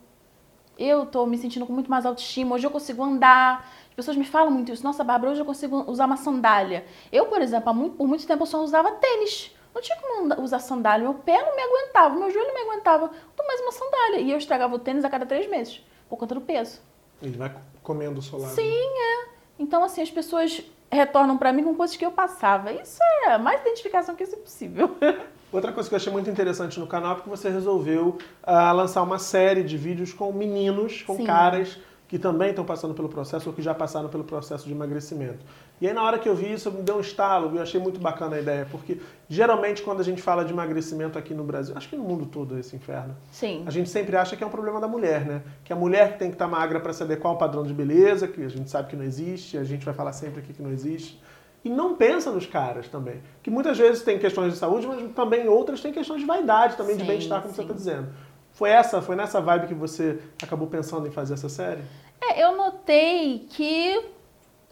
Eu 0.78 1.06
tô 1.06 1.26
me 1.26 1.36
sentindo 1.38 1.66
com 1.66 1.72
muito 1.72 1.90
mais 1.90 2.06
autoestima. 2.06 2.54
Hoje 2.54 2.66
eu 2.66 2.70
consigo 2.70 3.02
andar. 3.02 3.70
As 3.88 3.94
pessoas 3.94 4.16
me 4.16 4.24
falam 4.24 4.50
muito 4.50 4.72
isso. 4.72 4.82
Nossa, 4.82 5.04
Bárbara, 5.04 5.32
hoje 5.32 5.40
eu 5.40 5.46
consigo 5.46 5.84
usar 5.90 6.06
uma 6.06 6.16
sandália. 6.16 6.84
Eu, 7.10 7.26
por 7.26 7.40
exemplo, 7.40 7.90
por 7.90 8.08
muito 8.08 8.26
tempo 8.26 8.42
eu 8.42 8.46
só 8.46 8.62
usava 8.62 8.92
tênis. 8.92 9.54
Não 9.74 9.80
tinha 9.80 9.98
como 9.98 10.42
usar 10.42 10.58
sandália. 10.58 11.04
Meu 11.04 11.14
pé 11.14 11.42
não 11.42 11.56
me 11.56 11.62
aguentava, 11.62 12.14
meu 12.14 12.30
joelho 12.30 12.48
não 12.48 12.54
me 12.54 12.60
aguentava. 12.60 13.10
Tô 13.36 13.46
mais 13.46 13.60
uma 13.60 13.72
sandália. 13.72 14.20
E 14.20 14.30
eu 14.30 14.38
estragava 14.38 14.74
o 14.74 14.78
tênis 14.78 15.04
a 15.04 15.10
cada 15.10 15.26
três 15.26 15.48
meses, 15.48 15.82
por 16.08 16.16
conta 16.16 16.34
do 16.34 16.40
peso. 16.40 16.80
Ele 17.22 17.36
vai 17.36 17.54
comendo 17.82 18.20
o 18.20 18.22
solado. 18.22 18.54
Sim, 18.54 18.62
é. 18.62 19.28
Então, 19.58 19.84
assim, 19.84 20.02
as 20.02 20.10
pessoas 20.10 20.62
retornam 20.90 21.38
para 21.38 21.52
mim 21.52 21.62
com 21.64 21.74
coisas 21.74 21.96
que 21.96 22.04
eu 22.04 22.12
passava. 22.12 22.72
Isso 22.72 22.98
é 23.24 23.38
mais 23.38 23.60
identificação 23.62 24.14
que 24.14 24.24
isso 24.24 24.34
é 24.34 24.38
possível. 24.38 24.96
Outra 25.52 25.70
coisa 25.70 25.86
que 25.86 25.94
eu 25.94 25.98
achei 25.98 26.10
muito 26.10 26.30
interessante 26.30 26.80
no 26.80 26.86
canal 26.86 27.18
é 27.18 27.20
que 27.20 27.28
você 27.28 27.50
resolveu 27.50 28.16
uh, 28.42 28.74
lançar 28.74 29.02
uma 29.02 29.18
série 29.18 29.62
de 29.62 29.76
vídeos 29.76 30.12
com 30.12 30.32
meninos, 30.32 31.02
com 31.02 31.16
Sim. 31.16 31.24
caras 31.24 31.78
que 32.08 32.18
também 32.18 32.50
estão 32.50 32.62
passando 32.62 32.92
pelo 32.92 33.08
processo 33.08 33.48
ou 33.48 33.54
que 33.54 33.62
já 33.62 33.74
passaram 33.74 34.06
pelo 34.06 34.22
processo 34.22 34.66
de 34.66 34.72
emagrecimento. 34.72 35.38
E 35.80 35.88
aí 35.88 35.94
na 35.94 36.02
hora 36.02 36.18
que 36.18 36.28
eu 36.28 36.34
vi 36.34 36.52
isso, 36.52 36.70
me 36.70 36.82
deu 36.82 36.96
um 36.96 37.00
estalo, 37.00 37.56
eu 37.56 37.62
achei 37.62 37.80
muito 37.80 37.98
bacana 37.98 38.36
a 38.36 38.38
ideia, 38.38 38.68
porque 38.70 39.00
geralmente 39.30 39.82
quando 39.82 40.00
a 40.00 40.04
gente 40.04 40.20
fala 40.20 40.44
de 40.44 40.52
emagrecimento 40.52 41.18
aqui 41.18 41.32
no 41.32 41.42
Brasil, 41.42 41.74
acho 41.74 41.88
que 41.88 41.96
no 41.96 42.04
mundo 42.04 42.26
todo 42.26 42.54
é 42.56 42.60
esse 42.60 42.76
inferno. 42.76 43.16
Sim. 43.30 43.62
A 43.66 43.70
gente 43.70 43.88
sempre 43.88 44.14
acha 44.14 44.36
que 44.36 44.44
é 44.44 44.46
um 44.46 44.50
problema 44.50 44.78
da 44.78 44.86
mulher, 44.86 45.24
né? 45.24 45.42
Que 45.64 45.72
a 45.72 45.76
mulher 45.76 46.12
que 46.12 46.18
tem 46.18 46.28
que 46.28 46.34
estar 46.34 46.46
magra 46.46 46.80
para 46.80 46.92
se 46.92 47.02
adequar 47.02 47.32
ao 47.32 47.38
padrão 47.38 47.62
de 47.62 47.72
beleza, 47.72 48.28
que 48.28 48.44
a 48.44 48.48
gente 48.48 48.70
sabe 48.70 48.90
que 48.90 48.96
não 48.96 49.04
existe, 49.04 49.56
a 49.56 49.64
gente 49.64 49.82
vai 49.82 49.94
falar 49.94 50.12
sempre 50.12 50.40
aqui 50.40 50.52
que 50.52 50.62
não 50.62 50.70
existe. 50.70 51.18
E 51.64 51.70
não 51.70 51.94
pensa 51.94 52.30
nos 52.30 52.46
caras 52.46 52.88
também. 52.88 53.22
Que 53.42 53.50
muitas 53.50 53.78
vezes 53.78 54.02
tem 54.02 54.18
questões 54.18 54.52
de 54.52 54.58
saúde, 54.58 54.86
mas 54.86 55.12
também 55.14 55.48
outras 55.48 55.80
têm 55.80 55.92
questões 55.92 56.20
de 56.20 56.26
vaidade, 56.26 56.76
também 56.76 56.96
de 56.96 57.02
Sim, 57.02 57.08
bem-estar, 57.08 57.40
como 57.40 57.54
você 57.54 57.62
sim. 57.62 57.68
está 57.68 57.74
dizendo. 57.74 58.08
Foi 58.52 58.70
essa, 58.70 59.00
foi 59.00 59.16
nessa 59.16 59.40
vibe 59.40 59.68
que 59.68 59.74
você 59.74 60.20
acabou 60.42 60.66
pensando 60.66 61.06
em 61.06 61.10
fazer 61.10 61.34
essa 61.34 61.48
série? 61.48 61.82
É, 62.20 62.44
eu 62.44 62.56
notei 62.56 63.46
que 63.50 64.04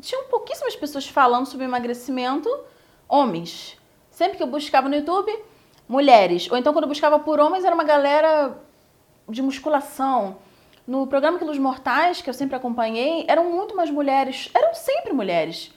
tinham 0.00 0.24
pouquíssimas 0.24 0.76
pessoas 0.76 1.08
falando 1.08 1.46
sobre 1.46 1.64
emagrecimento, 1.64 2.48
homens. 3.08 3.76
Sempre 4.10 4.36
que 4.36 4.42
eu 4.42 4.46
buscava 4.46 4.88
no 4.88 4.96
YouTube, 4.96 5.32
mulheres. 5.88 6.50
Ou 6.50 6.56
então 6.56 6.72
quando 6.72 6.84
eu 6.84 6.88
buscava 6.88 7.18
por 7.18 7.40
homens, 7.40 7.64
era 7.64 7.74
uma 7.74 7.84
galera 7.84 8.56
de 9.28 9.42
musculação. 9.42 10.36
No 10.86 11.06
programa 11.06 11.38
Quilos 11.38 11.58
Mortais, 11.58 12.20
que 12.20 12.28
eu 12.28 12.34
sempre 12.34 12.56
acompanhei, 12.56 13.24
eram 13.28 13.50
muito 13.50 13.76
mais 13.76 13.90
mulheres. 13.90 14.50
Eram 14.52 14.74
sempre 14.74 15.12
mulheres. 15.12 15.72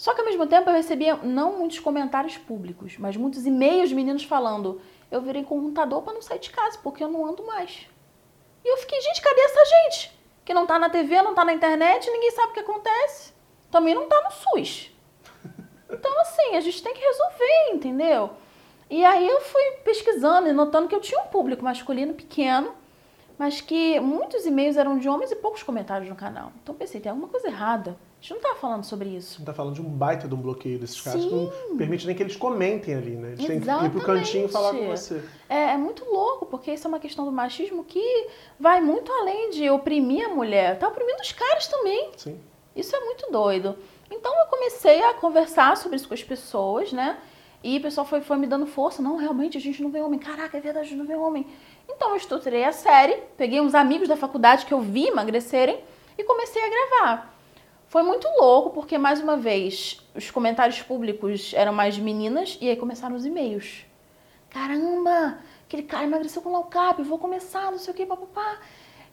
Só 0.00 0.14
que 0.14 0.20
ao 0.22 0.26
mesmo 0.26 0.46
tempo 0.46 0.70
eu 0.70 0.74
recebia 0.74 1.14
não 1.16 1.58
muitos 1.58 1.78
comentários 1.78 2.38
públicos, 2.38 2.96
mas 2.96 3.18
muitos 3.18 3.44
e-mails 3.44 3.90
de 3.90 3.94
meninos 3.94 4.24
falando: 4.24 4.80
eu 5.10 5.20
virei 5.20 5.44
computador 5.44 6.00
para 6.00 6.14
não 6.14 6.22
sair 6.22 6.38
de 6.38 6.48
casa, 6.48 6.78
porque 6.82 7.04
eu 7.04 7.08
não 7.08 7.26
ando 7.26 7.44
mais. 7.44 7.86
E 8.64 8.72
eu 8.72 8.78
fiquei, 8.78 8.98
gente, 8.98 9.20
cadê 9.20 9.38
essa 9.42 9.62
gente? 9.66 10.18
Que 10.42 10.54
não 10.54 10.66
tá 10.66 10.78
na 10.78 10.88
TV, 10.88 11.20
não 11.20 11.34
tá 11.34 11.44
na 11.44 11.52
internet, 11.52 12.10
ninguém 12.10 12.30
sabe 12.30 12.48
o 12.48 12.54
que 12.54 12.60
acontece. 12.60 13.34
Também 13.70 13.94
não 13.94 14.08
tá 14.08 14.18
no 14.22 14.30
SUS. 14.30 14.90
Então, 15.92 16.20
assim, 16.20 16.56
a 16.56 16.60
gente 16.60 16.82
tem 16.82 16.94
que 16.94 17.00
resolver, 17.00 17.72
entendeu? 17.72 18.30
E 18.88 19.04
aí 19.04 19.28
eu 19.28 19.40
fui 19.40 19.62
pesquisando 19.84 20.48
e 20.48 20.52
notando 20.52 20.88
que 20.88 20.94
eu 20.94 21.00
tinha 21.00 21.20
um 21.20 21.26
público 21.26 21.64
masculino 21.64 22.14
pequeno, 22.14 22.72
mas 23.40 23.58
que 23.58 23.98
muitos 24.00 24.44
e-mails 24.44 24.76
eram 24.76 24.98
de 24.98 25.08
homens 25.08 25.30
e 25.30 25.34
poucos 25.34 25.62
comentários 25.62 26.10
no 26.10 26.14
canal. 26.14 26.52
Então 26.62 26.74
pensei, 26.74 27.00
tem 27.00 27.08
alguma 27.08 27.26
coisa 27.26 27.46
errada. 27.46 27.92
A 27.92 28.20
gente 28.20 28.34
não 28.34 28.38
tá 28.38 28.54
falando 28.60 28.84
sobre 28.84 29.08
isso. 29.08 29.36
Você 29.36 29.40
está 29.40 29.54
falando 29.54 29.76
de 29.76 29.80
um 29.80 29.88
baita 29.88 30.28
de 30.28 30.34
um 30.34 30.42
bloqueio 30.42 30.78
desses 30.78 31.00
caras 31.00 31.22
Sim. 31.22 31.50
não 31.70 31.78
permite 31.78 32.06
nem 32.06 32.14
que 32.14 32.22
eles 32.22 32.36
comentem 32.36 32.94
ali, 32.94 33.16
né? 33.16 33.28
Eles 33.28 33.46
têm 33.46 33.58
que 33.58 33.86
ir 33.86 33.90
pro 33.92 34.02
cantinho 34.02 34.44
e 34.44 34.48
falar 34.48 34.72
com 34.72 34.92
Exatamente. 34.92 35.00
você. 35.00 35.24
É, 35.48 35.72
é 35.72 35.76
muito 35.78 36.04
louco, 36.04 36.44
porque 36.44 36.70
isso 36.70 36.86
é 36.86 36.88
uma 36.88 37.00
questão 37.00 37.24
do 37.24 37.32
machismo 37.32 37.82
que 37.82 38.28
vai 38.58 38.82
muito 38.82 39.10
além 39.10 39.48
de 39.48 39.70
oprimir 39.70 40.26
a 40.26 40.34
mulher. 40.34 40.78
Tá 40.78 40.88
oprimindo 40.88 41.22
os 41.22 41.32
caras 41.32 41.66
também. 41.66 42.10
Sim. 42.18 42.38
Isso 42.76 42.94
é 42.94 43.00
muito 43.00 43.32
doido. 43.32 43.74
Então 44.10 44.38
eu 44.38 44.48
comecei 44.48 45.02
a 45.02 45.14
conversar 45.14 45.78
sobre 45.78 45.96
isso 45.96 46.06
com 46.06 46.12
as 46.12 46.22
pessoas, 46.22 46.92
né? 46.92 47.16
E 47.62 47.76
o 47.76 47.80
pessoal 47.80 48.06
foi, 48.06 48.20
foi 48.22 48.38
me 48.38 48.46
dando 48.46 48.66
força. 48.66 49.02
Não, 49.02 49.16
realmente, 49.16 49.56
a 49.56 49.60
gente 49.60 49.82
não 49.82 49.90
vê 49.90 50.00
homem. 50.00 50.18
Caraca, 50.18 50.56
é 50.56 50.60
verdade, 50.60 50.86
a 50.86 50.88
gente 50.88 50.98
não 50.98 51.06
vê 51.06 51.14
homem. 51.14 51.46
Então 51.92 52.10
eu 52.10 52.16
estruturei 52.16 52.64
a 52.64 52.72
série, 52.72 53.16
peguei 53.36 53.60
uns 53.60 53.74
amigos 53.74 54.08
da 54.08 54.16
faculdade 54.16 54.64
que 54.64 54.72
eu 54.72 54.80
vi 54.80 55.08
emagrecerem 55.08 55.82
e 56.16 56.24
comecei 56.24 56.62
a 56.62 56.68
gravar. 56.68 57.34
Foi 57.88 58.04
muito 58.04 58.28
louco, 58.38 58.70
porque, 58.70 58.96
mais 58.96 59.20
uma 59.20 59.36
vez, 59.36 60.00
os 60.14 60.30
comentários 60.30 60.80
públicos 60.80 61.52
eram 61.54 61.72
mais 61.72 61.96
de 61.96 62.00
meninas 62.00 62.56
e 62.60 62.68
aí 62.68 62.76
começaram 62.76 63.16
os 63.16 63.26
e-mails. 63.26 63.84
Caramba, 64.48 65.38
aquele 65.66 65.82
cara 65.82 66.04
emagreceu 66.04 66.40
com 66.40 66.50
low 66.50 66.64
carb, 66.64 67.00
vou 67.00 67.18
começar, 67.18 67.70
não 67.72 67.78
sei 67.78 67.92
o 67.92 67.96
que, 67.96 68.06
papapá. 68.06 68.60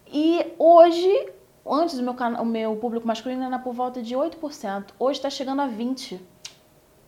E 0.06 0.54
hoje, 0.60 1.32
antes 1.66 1.98
o 1.98 2.04
meu, 2.04 2.14
o 2.14 2.46
meu 2.46 2.76
público 2.76 3.08
masculino 3.08 3.44
era 3.44 3.58
por 3.58 3.74
volta 3.74 4.00
de 4.00 4.16
8%. 4.16 4.92
Hoje 5.00 5.18
está 5.18 5.30
chegando 5.32 5.64
a 5.64 5.68
20%. 5.68 6.20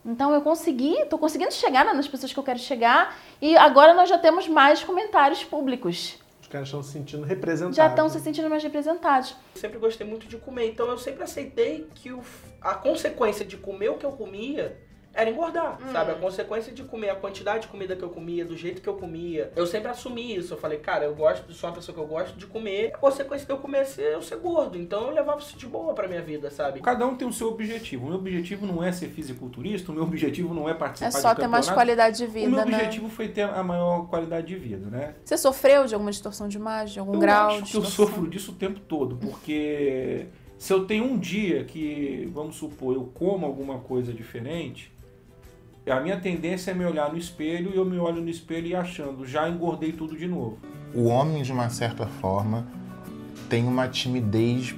Então 0.05 0.33
eu 0.33 0.41
consegui, 0.41 1.05
tô 1.05 1.17
conseguindo 1.17 1.53
chegar 1.53 1.83
nas 1.85 2.07
pessoas 2.07 2.31
que 2.31 2.39
eu 2.39 2.43
quero 2.43 2.59
chegar 2.59 3.17
e 3.41 3.55
agora 3.57 3.93
nós 3.93 4.09
já 4.09 4.17
temos 4.17 4.47
mais 4.47 4.83
comentários 4.83 5.43
públicos. 5.43 6.17
Os 6.41 6.47
caras 6.47 6.67
estão 6.67 6.81
se 6.81 6.91
sentindo 6.91 7.23
representados. 7.23 7.75
Já 7.75 7.87
estão 7.87 8.09
se 8.09 8.19
sentindo 8.19 8.49
mais 8.49 8.63
representados. 8.63 9.35
Eu 9.53 9.61
sempre 9.61 9.77
gostei 9.77 10.07
muito 10.07 10.25
de 10.25 10.37
comer, 10.37 10.69
então 10.69 10.87
eu 10.87 10.97
sempre 10.97 11.23
aceitei 11.23 11.87
que 11.93 12.11
o, 12.11 12.21
a 12.61 12.73
consequência 12.73 13.45
de 13.45 13.57
comer 13.57 13.89
o 13.89 13.97
que 13.97 14.05
eu 14.05 14.11
comia 14.13 14.77
era 15.13 15.29
engordar, 15.29 15.77
Hum. 15.81 15.91
sabe? 15.91 16.11
A 16.11 16.15
consequência 16.15 16.71
de 16.71 16.83
comer 16.83 17.09
a 17.09 17.15
quantidade 17.15 17.61
de 17.63 17.67
comida 17.67 17.95
que 17.95 18.03
eu 18.03 18.09
comia, 18.09 18.45
do 18.45 18.55
jeito 18.55 18.81
que 18.81 18.87
eu 18.87 18.93
comia. 18.95 19.51
Eu 19.55 19.65
sempre 19.65 19.89
assumi 19.89 20.35
isso. 20.35 20.53
Eu 20.53 20.57
falei, 20.57 20.77
cara, 20.79 21.05
eu 21.05 21.15
gosto, 21.15 21.51
sou 21.53 21.69
uma 21.69 21.75
pessoa 21.75 21.93
que 21.95 22.01
eu 22.01 22.07
gosto 22.07 22.37
de 22.37 22.45
comer. 22.45 22.91
A 22.93 22.97
consequência 22.97 23.45
de 23.45 23.51
eu 23.51 23.57
comer 23.57 23.79
é 23.79 23.85
ser, 23.85 24.13
eu 24.13 24.21
ser 24.21 24.37
gordo. 24.37 24.77
Então 24.77 25.07
eu 25.07 25.13
levava 25.13 25.39
isso 25.39 25.57
de 25.57 25.65
boa 25.67 25.93
pra 25.93 26.07
minha 26.07 26.21
vida, 26.21 26.49
sabe? 26.51 26.79
Cada 26.81 27.05
um 27.05 27.15
tem 27.15 27.27
o 27.27 27.33
seu 27.33 27.49
objetivo. 27.49 28.05
O 28.05 28.09
meu 28.09 28.17
objetivo 28.17 28.65
não 28.65 28.83
é 28.83 28.91
ser 28.91 29.09
fisiculturista, 29.09 29.91
o 29.91 29.95
meu 29.95 30.03
objetivo 30.03 30.53
não 30.53 30.69
é 30.69 30.73
participar 30.73 31.07
É 31.07 31.11
de 31.11 31.21
só 31.21 31.35
ter 31.35 31.47
mais 31.47 31.69
qualidade 31.69 32.17
de 32.17 32.25
O 32.25 32.29
vida, 32.29 32.47
meu 32.49 32.65
né? 32.65 32.75
objetivo 32.77 33.09
foi 33.09 33.27
ter 33.27 33.41
a 33.43 33.63
maior 33.63 34.07
qualidade 34.07 34.47
de 34.47 34.55
vida, 34.55 34.89
né? 34.89 35.15
Você 35.25 35.37
sofreu 35.37 35.85
de 35.85 35.93
alguma 35.93 36.11
distorção 36.11 36.47
de 36.47 36.57
imagem, 36.57 36.93
de 36.93 36.99
algum 36.99 37.13
eu 37.15 37.19
grau 37.19 37.49
acho 37.49 37.63
de 37.63 37.71
que 37.71 37.77
eu 37.77 37.83
sofro 37.83 38.27
disso 38.27 38.51
o 38.51 38.55
tempo 38.55 38.79
todo, 38.81 39.15
porque 39.17 40.27
se 40.57 40.71
eu 40.73 40.85
tenho 40.85 41.05
um 41.05 41.17
dia 41.17 41.63
que, 41.63 42.29
vamos 42.33 42.55
supor, 42.57 42.93
eu 42.95 43.09
como 43.13 43.45
alguma 43.45 43.79
coisa 43.79 44.13
diferente, 44.13 44.91
a 45.91 45.99
minha 45.99 46.19
tendência 46.19 46.71
é 46.71 46.73
me 46.73 46.85
olhar 46.85 47.11
no 47.11 47.17
espelho 47.17 47.71
e 47.73 47.77
eu 47.77 47.85
me 47.85 47.97
olho 47.97 48.21
no 48.21 48.29
espelho 48.29 48.67
e 48.67 48.75
achando, 48.75 49.25
já 49.25 49.47
engordei 49.47 49.91
tudo 49.91 50.17
de 50.17 50.27
novo. 50.27 50.57
o 50.93 51.05
homem, 51.05 51.43
de 51.43 51.51
uma 51.51 51.69
certa 51.69 52.05
forma, 52.05 52.67
tem 53.49 53.67
uma 53.67 53.87
timidez 53.87 54.75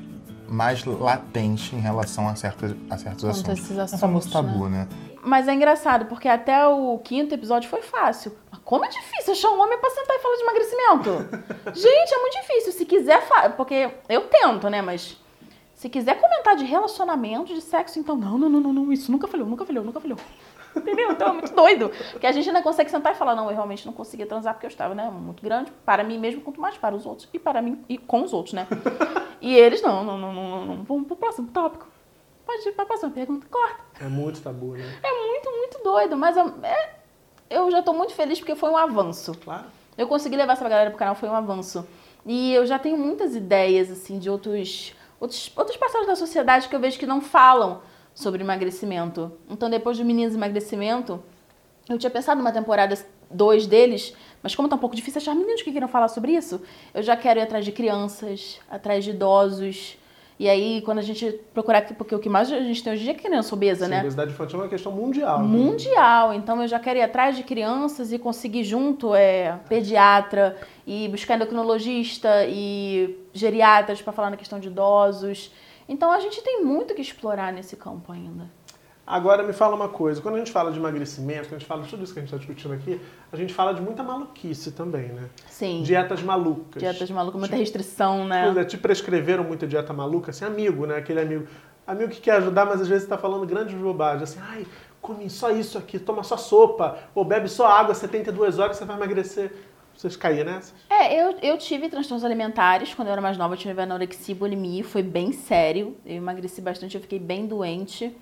mais 0.48 0.84
latente 0.84 1.76
em 1.76 1.80
relação 1.80 2.28
a, 2.28 2.36
certas, 2.36 2.76
a 2.90 2.98
certos 2.98 3.24
assuntos. 3.24 3.60
esses 3.60 3.78
É 3.78 3.84
o 3.84 3.88
famoso 3.98 4.28
assuntos, 4.28 4.32
tabu, 4.32 4.68
né? 4.68 4.88
Mas 5.24 5.48
é 5.48 5.54
engraçado, 5.54 6.06
porque 6.06 6.28
até 6.28 6.68
o 6.68 6.98
quinto 7.00 7.34
episódio 7.34 7.70
foi 7.70 7.82
fácil. 7.82 8.36
Mas 8.52 8.60
como 8.66 8.84
é 8.84 8.90
difícil 8.90 9.34
achar 9.34 9.50
um 9.52 9.62
homem 9.62 9.80
pra 9.80 9.90
sentar 9.90 10.16
e 10.16 10.20
falar 10.20 10.36
de 10.36 10.42
emagrecimento? 10.42 11.72
Gente, 11.80 12.14
é 12.14 12.18
muito 12.20 12.42
difícil. 12.42 12.72
Se 12.74 12.86
quiser, 12.86 13.22
porque 13.56 13.92
eu 14.10 14.22
tento, 14.22 14.70
né? 14.70 14.82
Mas 14.82 15.18
se 15.76 15.90
quiser 15.90 16.20
comentar 16.20 16.56
de 16.56 16.66
relacionamento, 16.66 17.54
de 17.54 17.62
sexo, 17.62 18.00
então 18.00 18.16
não, 18.16 18.38
não, 18.38 18.50
não, 18.50 18.60
não, 18.60 18.74
não. 18.74 18.94
Isso 18.94 19.12
nunca 19.12 19.28
falhou, 19.28 19.48
nunca 19.48 19.66
falhou, 19.66 19.84
nunca 19.84 20.00
falhou. 20.00 20.18
Entendeu? 20.76 21.12
Então 21.12 21.30
é 21.30 21.34
muito 21.34 21.54
doido. 21.54 21.92
Porque 22.12 22.26
a 22.28 22.32
gente 22.32 22.48
ainda 22.48 22.62
consegue 22.62 22.90
sentar 22.90 23.14
e 23.14 23.16
falar, 23.16 23.36
não, 23.36 23.50
eu 23.50 23.54
realmente 23.56 23.86
não 23.86 23.94
conseguia 23.94 24.26
transar 24.26 24.54
porque 24.54 24.66
eu 24.66 24.70
estava, 24.70 24.94
né, 24.96 25.10
muito 25.10 25.44
grande, 25.44 25.72
para 25.86 26.04
mim 26.04 26.18
mesmo, 26.18 26.42
quanto 26.42 26.60
mais 26.62 26.78
para 26.78 26.96
os 26.96 27.06
outros. 27.06 27.28
E 27.34 27.40
para 27.40 27.62
mim, 27.62 27.84
e 27.90 27.98
com 27.98 28.24
os 28.24 28.34
outros, 28.34 28.54
né? 28.54 28.68
E 29.44 29.56
eles, 29.58 29.82
não, 29.82 30.04
não, 30.04 30.20
não, 30.20 30.32
não, 30.32 30.50
não, 30.50 30.66
não. 30.68 30.84
Vamos 30.84 31.08
pro 31.08 31.16
próximo 31.16 31.48
tópico. 31.48 31.88
Pode 32.46 32.70
ir 32.70 32.74
pra 32.74 32.86
próxima 32.86 33.10
pergunta, 33.10 33.48
corta. 33.50 33.80
É 34.00 34.08
muito 34.08 34.40
tabu, 34.40 34.74
né? 34.74 34.84
É 35.02 35.12
muito, 35.28 35.50
muito 35.50 35.84
doido, 35.84 36.16
mas 36.16 36.38
eu, 36.38 36.54
é- 36.62 36.90
eu 37.50 37.72
já 37.72 37.82
tô 37.82 37.92
muito 37.92 38.14
feliz 38.14 38.38
porque 38.38 38.56
foi 38.56 38.70
um 38.70 38.78
avanço. 38.78 39.34
Claro. 39.44 39.66
Eu 39.98 40.08
consegui 40.08 40.36
levar 40.36 40.54
essa 40.54 40.70
galera 40.70 40.92
pro 40.92 41.00
canal, 41.00 41.16
foi 41.16 41.28
um 41.28 41.34
avanço. 41.34 41.88
E 42.24 42.54
eu 42.54 42.68
já 42.68 42.78
tenho 42.78 43.00
muitas 43.00 43.36
ideias, 43.36 43.90
assim, 43.90 44.20
de 44.20 44.30
outros, 44.30 44.94
outros, 45.20 45.52
outros 45.56 45.76
parceiros 45.76 46.08
da 46.08 46.16
sociedade 46.16 46.70
que 46.70 46.76
eu 46.76 46.80
vejo 46.80 47.00
que 47.00 47.08
não 47.08 47.20
falam 47.20 47.82
sobre 48.14 48.42
emagrecimento. 48.44 49.32
Então, 49.50 49.70
depois 49.70 49.98
do 49.98 50.06
Meninos 50.06 50.36
Emagrecimento, 50.36 51.22
eu 51.90 51.98
tinha 51.98 52.10
pensado 52.10 52.40
numa 52.40 52.52
temporada 52.52 52.98
2 53.30 53.68
deles, 53.68 54.14
mas 54.44 54.56
como 54.56 54.68
tá 54.68 54.76
um 54.76 54.80
pouco 54.80 54.96
difícil 54.96 55.20
achar 55.22 55.36
meninos 55.36 55.62
que 55.62 55.72
queiram 55.72 55.88
falar 55.88 56.08
sobre 56.08 56.34
isso, 56.34 56.62
eu 56.94 57.02
já 57.02 57.16
quero 57.16 57.40
ir 57.40 57.44
atrás 57.44 57.64
de 57.66 57.72
crianças, 57.72 58.60
atrás 58.70 59.04
de 59.04 59.12
idosos. 59.12 59.98
E 60.40 60.50
aí, 60.50 60.82
quando 60.82 60.98
a 60.98 61.04
gente 61.04 61.40
procurar, 61.54 61.84
porque 61.94 62.16
o 62.16 62.20
que 62.20 62.28
mais 62.28 62.52
a 62.52 62.60
gente 62.62 62.84
tem 62.84 62.92
hoje 62.92 63.04
em 63.04 63.06
dia 63.06 63.14
é 63.14 63.16
criança 63.16 63.54
obesa, 63.54 63.86
Sim, 63.86 63.92
né? 63.92 64.00
obesidade 64.00 64.32
infantil 64.32 64.60
é 64.60 64.64
uma 64.64 64.70
questão 64.70 64.92
mundial. 64.92 65.40
né? 65.40 65.48
mundial. 65.48 66.34
Então 66.34 66.60
eu 66.62 66.68
já 66.68 66.80
quero 66.80 66.98
ir 66.98 67.04
atrás 67.04 67.38
de 67.38 67.44
crianças 67.44 68.12
e 68.12 68.18
conseguir 68.18 68.64
junto 68.64 69.14
é, 69.14 69.60
pediatra 69.70 70.58
e 70.88 71.08
buscar 71.10 71.36
endocrinologista 71.36 72.44
e 72.48 73.20
geriatras 73.32 74.02
para 74.02 74.12
falar 74.12 74.32
na 74.32 74.38
questão 74.38 74.60
de 74.60 74.68
idosos. 74.68 75.52
Então 75.92 76.10
a 76.10 76.22
gente 76.22 76.42
tem 76.42 76.64
muito 76.64 76.96
que 76.96 77.02
explorar 77.02 77.52
nesse 77.52 77.76
campo 77.76 78.14
ainda. 78.14 78.50
Agora 79.06 79.44
me 79.44 79.52
fala 79.52 79.76
uma 79.76 79.90
coisa, 79.90 80.22
quando 80.22 80.36
a 80.36 80.38
gente 80.38 80.50
fala 80.50 80.72
de 80.72 80.80
emagrecimento, 80.80 81.50
quando 81.50 81.56
a 81.56 81.60
gente 81.60 81.68
fala 81.68 81.84
de 81.84 81.90
tudo 81.90 82.02
isso 82.02 82.14
que 82.14 82.20
a 82.20 82.22
gente 82.22 82.34
está 82.34 82.38
discutindo 82.38 82.74
aqui, 82.74 83.02
a 83.30 83.36
gente 83.36 83.54
fala 83.54 83.74
de 83.74 83.82
muita 83.82 84.02
maluquice 84.02 84.72
também, 84.72 85.10
né? 85.10 85.28
Sim. 85.50 85.84
Dietas 85.84 86.24
malucas. 86.24 86.82
Dietas 86.82 87.12
malucas, 87.12 87.38
muita 87.38 87.58
restrição, 87.58 88.20
Pois 88.20 88.56
né? 88.56 88.62
é, 88.62 88.64
te 88.64 88.78
prescreveram 88.78 89.44
muita 89.44 89.68
dieta 89.68 89.92
maluca, 89.92 90.32
assim, 90.32 90.46
amigo, 90.46 90.86
né? 90.86 90.96
Aquele 90.96 91.20
amigo. 91.20 91.46
Amigo 91.86 92.10
que 92.10 92.22
quer 92.22 92.38
ajudar, 92.38 92.66
mas 92.66 92.80
às 92.80 92.88
vezes 92.88 93.04
está 93.04 93.18
falando 93.18 93.46
grandes 93.46 93.76
bobagens, 93.76 94.24
assim, 94.32 94.40
ai, 94.42 94.66
come 95.02 95.30
só 95.30 95.52
isso 95.52 95.78
aqui, 95.78 96.00
toma 96.00 96.24
só 96.24 96.38
sopa, 96.38 97.00
ou 97.14 97.26
bebe 97.26 97.50
só 97.50 97.68
água 97.68 97.94
72 97.94 98.60
horas 98.60 98.78
você 98.78 98.86
vai 98.86 98.96
emagrecer. 98.96 99.52
Vocês 99.96 100.16
caíam 100.16 100.46
nessas? 100.46 100.74
É, 100.90 101.14
eu, 101.22 101.38
eu 101.42 101.58
tive 101.58 101.88
transtornos 101.90 102.24
alimentares 102.24 102.94
quando 102.94 103.10
eu 103.10 103.12
era 103.12 103.22
mais 103.22 103.38
nova, 103.38 103.54
eu 103.54 103.58
tive 103.58 103.82
anorexia 103.82 104.34
e 104.34 104.38
bulimia, 104.38 104.84
foi 104.84 105.04
bem 105.04 105.32
sério. 105.32 105.96
Eu 106.06 106.16
emagreci 106.16 106.62
bastante, 106.62 106.96
eu 106.96 107.02
fiquei 107.02 107.20
bem 107.20 107.46
doente. 107.46 108.16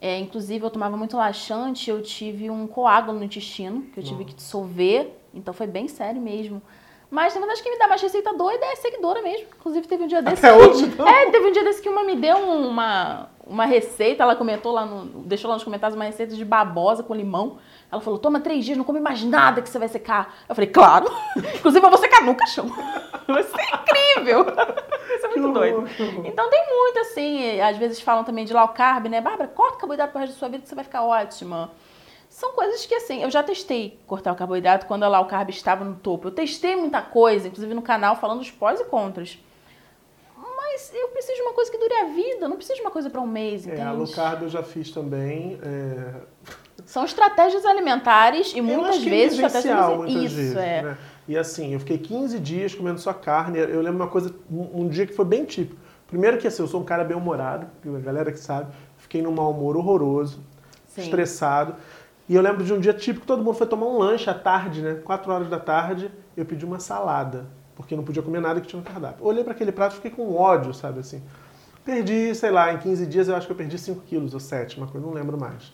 É, 0.00 0.18
inclusive, 0.18 0.64
eu 0.64 0.70
tomava 0.70 0.96
muito 0.96 1.16
laxante, 1.16 1.90
eu 1.90 2.02
tive 2.02 2.48
um 2.48 2.66
coágulo 2.66 3.18
no 3.18 3.24
intestino, 3.24 3.82
que 3.82 4.00
eu 4.00 4.02
tive 4.02 4.24
que 4.24 4.34
dissolver, 4.34 5.10
então 5.34 5.52
foi 5.52 5.66
bem 5.66 5.88
sério 5.88 6.20
mesmo. 6.20 6.62
Mas 7.10 7.34
na 7.34 7.40
verdade 7.40 7.62
quem 7.62 7.72
me 7.72 7.78
dá 7.78 7.88
mais 7.88 8.00
receita 8.00 8.32
doida 8.34 8.64
é 8.66 8.76
seguidora 8.76 9.20
mesmo. 9.20 9.46
Inclusive 9.58 9.88
teve 9.88 10.04
um 10.04 10.06
dia 10.06 10.22
desse. 10.22 10.46
Até 10.46 10.56
que- 10.56 10.64
hoje, 10.68 10.84
então? 10.84 11.08
É, 11.08 11.30
teve 11.30 11.48
um 11.48 11.52
dia 11.52 11.64
desse 11.64 11.82
que 11.82 11.88
uma 11.88 12.04
me 12.04 12.14
deu 12.14 12.36
uma, 12.38 13.28
uma 13.44 13.64
receita, 13.66 14.22
ela 14.22 14.36
comentou 14.36 14.72
lá 14.72 14.86
no. 14.86 15.06
deixou 15.24 15.48
lá 15.48 15.54
nos 15.56 15.64
comentários 15.64 15.96
uma 15.96 16.04
receita 16.04 16.36
de 16.36 16.44
babosa 16.44 17.02
com 17.02 17.12
limão. 17.14 17.58
Ela 17.90 18.00
falou, 18.00 18.20
toma 18.20 18.38
três 18.38 18.64
dias, 18.64 18.78
não 18.78 18.84
come 18.84 19.00
mais 19.00 19.24
nada 19.24 19.60
que 19.60 19.68
você 19.68 19.76
vai 19.78 19.88
secar. 19.88 20.36
Eu 20.48 20.54
falei, 20.54 20.70
claro. 20.70 21.06
Inclusive 21.56 21.84
eu 21.84 21.90
vou 21.90 21.98
secar 21.98 22.22
no 22.22 22.36
caixão. 22.36 22.66
Vai 23.26 23.42
ser 23.42 23.60
incrível. 23.74 24.46
Isso 25.16 25.26
é 25.26 25.28
Que 25.34 25.40
muito 25.40 25.54
doido. 25.58 25.82
que 25.88 26.02
louco. 26.04 26.22
Então 26.28 26.48
tem 26.48 26.64
muito 26.68 26.98
assim, 27.00 27.60
às 27.60 27.76
vezes 27.76 28.00
falam 28.00 28.22
também 28.22 28.44
de 28.44 28.52
low 28.52 28.68
carb, 28.68 29.06
né? 29.08 29.20
Bárbara, 29.20 29.48
corta 29.48 29.74
o 29.74 29.78
carboidrato 29.80 30.12
pro 30.12 30.20
resto 30.20 30.34
da 30.34 30.38
sua 30.38 30.48
vida 30.48 30.62
que 30.62 30.68
você 30.68 30.74
vai 30.76 30.84
ficar 30.84 31.02
ótima. 31.02 31.72
São 32.30 32.52
coisas 32.52 32.86
que 32.86 32.94
assim, 32.94 33.22
eu 33.22 33.30
já 33.30 33.42
testei 33.42 33.98
cortar 34.06 34.32
o 34.32 34.36
carboidrato 34.36 34.86
quando 34.86 35.02
a 35.02 35.08
low 35.08 35.24
carb 35.26 35.50
estava 35.50 35.84
no 35.84 35.96
topo. 35.96 36.28
Eu 36.28 36.32
testei 36.32 36.76
muita 36.76 37.02
coisa, 37.02 37.48
inclusive 37.48 37.74
no 37.74 37.82
canal, 37.82 38.14
falando 38.16 38.40
os 38.40 38.50
prós 38.52 38.78
e 38.80 38.84
contras. 38.84 39.36
Mas 40.56 40.92
eu 40.94 41.08
preciso 41.08 41.34
de 41.34 41.42
uma 41.42 41.52
coisa 41.52 41.70
que 41.70 41.76
dure 41.76 41.92
a 41.92 42.04
vida, 42.04 42.48
não 42.48 42.56
preciso 42.56 42.76
de 42.76 42.82
uma 42.82 42.90
coisa 42.92 43.10
para 43.10 43.20
um 43.20 43.26
mês, 43.26 43.66
É, 43.66 43.72
entende? 43.72 43.82
a 43.88 43.92
low 43.92 44.06
carb 44.08 44.42
eu 44.44 44.48
já 44.48 44.62
fiz 44.62 44.92
também. 44.92 45.58
é, 45.60 46.14
São 46.86 47.04
estratégias 47.04 47.66
alimentares 47.66 48.52
e 48.54 48.60
muitas 48.62 48.98
que 48.98 49.10
vezes 49.10 49.36
emergencial, 49.36 49.74
estratégias 49.74 49.98
muitas 49.98 50.22
Isso, 50.22 50.36
vezes, 50.36 50.56
é. 50.56 50.82
né? 50.82 50.98
E 51.26 51.36
assim, 51.36 51.72
eu 51.74 51.80
fiquei 51.80 51.98
15 51.98 52.38
dias 52.38 52.74
comendo 52.74 53.00
só 53.00 53.12
carne. 53.12 53.58
Eu 53.58 53.82
lembro 53.82 53.96
uma 54.00 54.08
coisa, 54.08 54.32
um, 54.50 54.82
um 54.82 54.88
dia 54.88 55.04
que 55.06 55.12
foi 55.12 55.24
bem 55.24 55.44
típico. 55.44 55.78
Primeiro 56.06 56.38
que 56.38 56.46
assim, 56.46 56.62
eu 56.62 56.68
sou 56.68 56.80
um 56.80 56.84
cara 56.84 57.02
bem 57.04 57.16
humorado, 57.16 57.66
a 57.84 57.98
galera 57.98 58.30
que 58.32 58.38
sabe, 58.38 58.72
fiquei 58.98 59.20
num 59.20 59.32
mau 59.32 59.50
humor 59.50 59.76
horroroso, 59.76 60.40
Sim. 60.88 61.02
estressado. 61.02 61.74
E 62.30 62.34
eu 62.36 62.40
lembro 62.40 62.62
de 62.62 62.72
um 62.72 62.78
dia 62.78 62.92
típico, 62.94 63.26
todo 63.26 63.42
mundo 63.42 63.56
foi 63.56 63.66
tomar 63.66 63.86
um 63.86 63.98
lanche 63.98 64.30
à 64.30 64.34
tarde, 64.34 64.80
né? 64.82 65.00
4 65.04 65.32
horas 65.32 65.48
da 65.48 65.58
tarde, 65.58 66.08
eu 66.36 66.44
pedi 66.44 66.64
uma 66.64 66.78
salada, 66.78 67.48
porque 67.74 67.96
não 67.96 68.04
podia 68.04 68.22
comer 68.22 68.40
nada 68.40 68.60
que 68.60 68.68
tinha 68.68 68.78
no 68.80 68.86
cardápio. 68.86 69.26
Olhei 69.26 69.42
para 69.42 69.52
aquele 69.52 69.72
prato 69.72 69.94
e 69.94 69.96
fiquei 69.96 70.12
com 70.12 70.32
ódio, 70.36 70.72
sabe 70.72 71.00
assim. 71.00 71.20
Perdi, 71.84 72.32
sei 72.36 72.52
lá, 72.52 72.72
em 72.72 72.78
15 72.78 73.04
dias 73.06 73.26
eu 73.26 73.34
acho 73.34 73.46
que 73.48 73.52
eu 73.52 73.56
perdi 73.56 73.76
5 73.76 74.02
quilos 74.02 74.32
ou 74.32 74.38
7, 74.38 74.76
uma 74.76 74.86
coisa, 74.86 75.04
não 75.04 75.12
lembro 75.12 75.36
mais. 75.36 75.72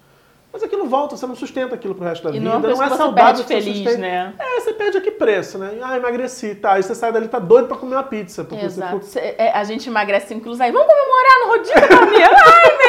Mas 0.50 0.62
aquilo 0.62 0.86
volta, 0.88 1.14
você 1.14 1.26
não 1.26 1.36
sustenta 1.36 1.74
aquilo 1.74 1.94
pro 1.94 2.06
resto 2.06 2.22
da 2.24 2.30
E 2.30 2.38
vida. 2.38 2.44
não 2.46 2.54
é 2.56 2.72
isso 2.72 2.82
é 2.82 2.84
que 2.86 2.90
você 2.92 2.96
saudável 2.96 3.44
perde 3.44 3.64
feliz, 3.64 3.98
né? 3.98 4.34
É, 4.38 4.60
você 4.60 4.72
perde 4.72 4.96
a 4.96 5.00
que 5.02 5.10
preço, 5.10 5.58
né? 5.58 5.78
Ah, 5.82 5.98
emagreci, 5.98 6.54
tá. 6.54 6.72
Aí 6.72 6.82
você 6.82 6.94
sai 6.94 7.12
dali, 7.12 7.28
tá 7.28 7.38
doido 7.38 7.68
pra 7.68 7.76
comer 7.76 7.96
uma 7.96 8.02
pizza. 8.02 8.42
Porque 8.44 8.64
Exato. 8.64 8.96
você 9.02 9.20
Cê- 9.20 9.34
é, 9.36 9.52
a 9.52 9.62
gente 9.64 9.86
emagrece 9.90 10.28
5 10.28 10.40
quilos 10.40 10.58
aí, 10.58 10.72
vamos 10.72 10.88
comemorar 10.90 11.40
no 11.40 11.46
rodízio 11.48 11.88
da 12.00 12.06
minha. 12.06 12.28
Ai, 12.32 12.32
comemoração. 12.32 12.85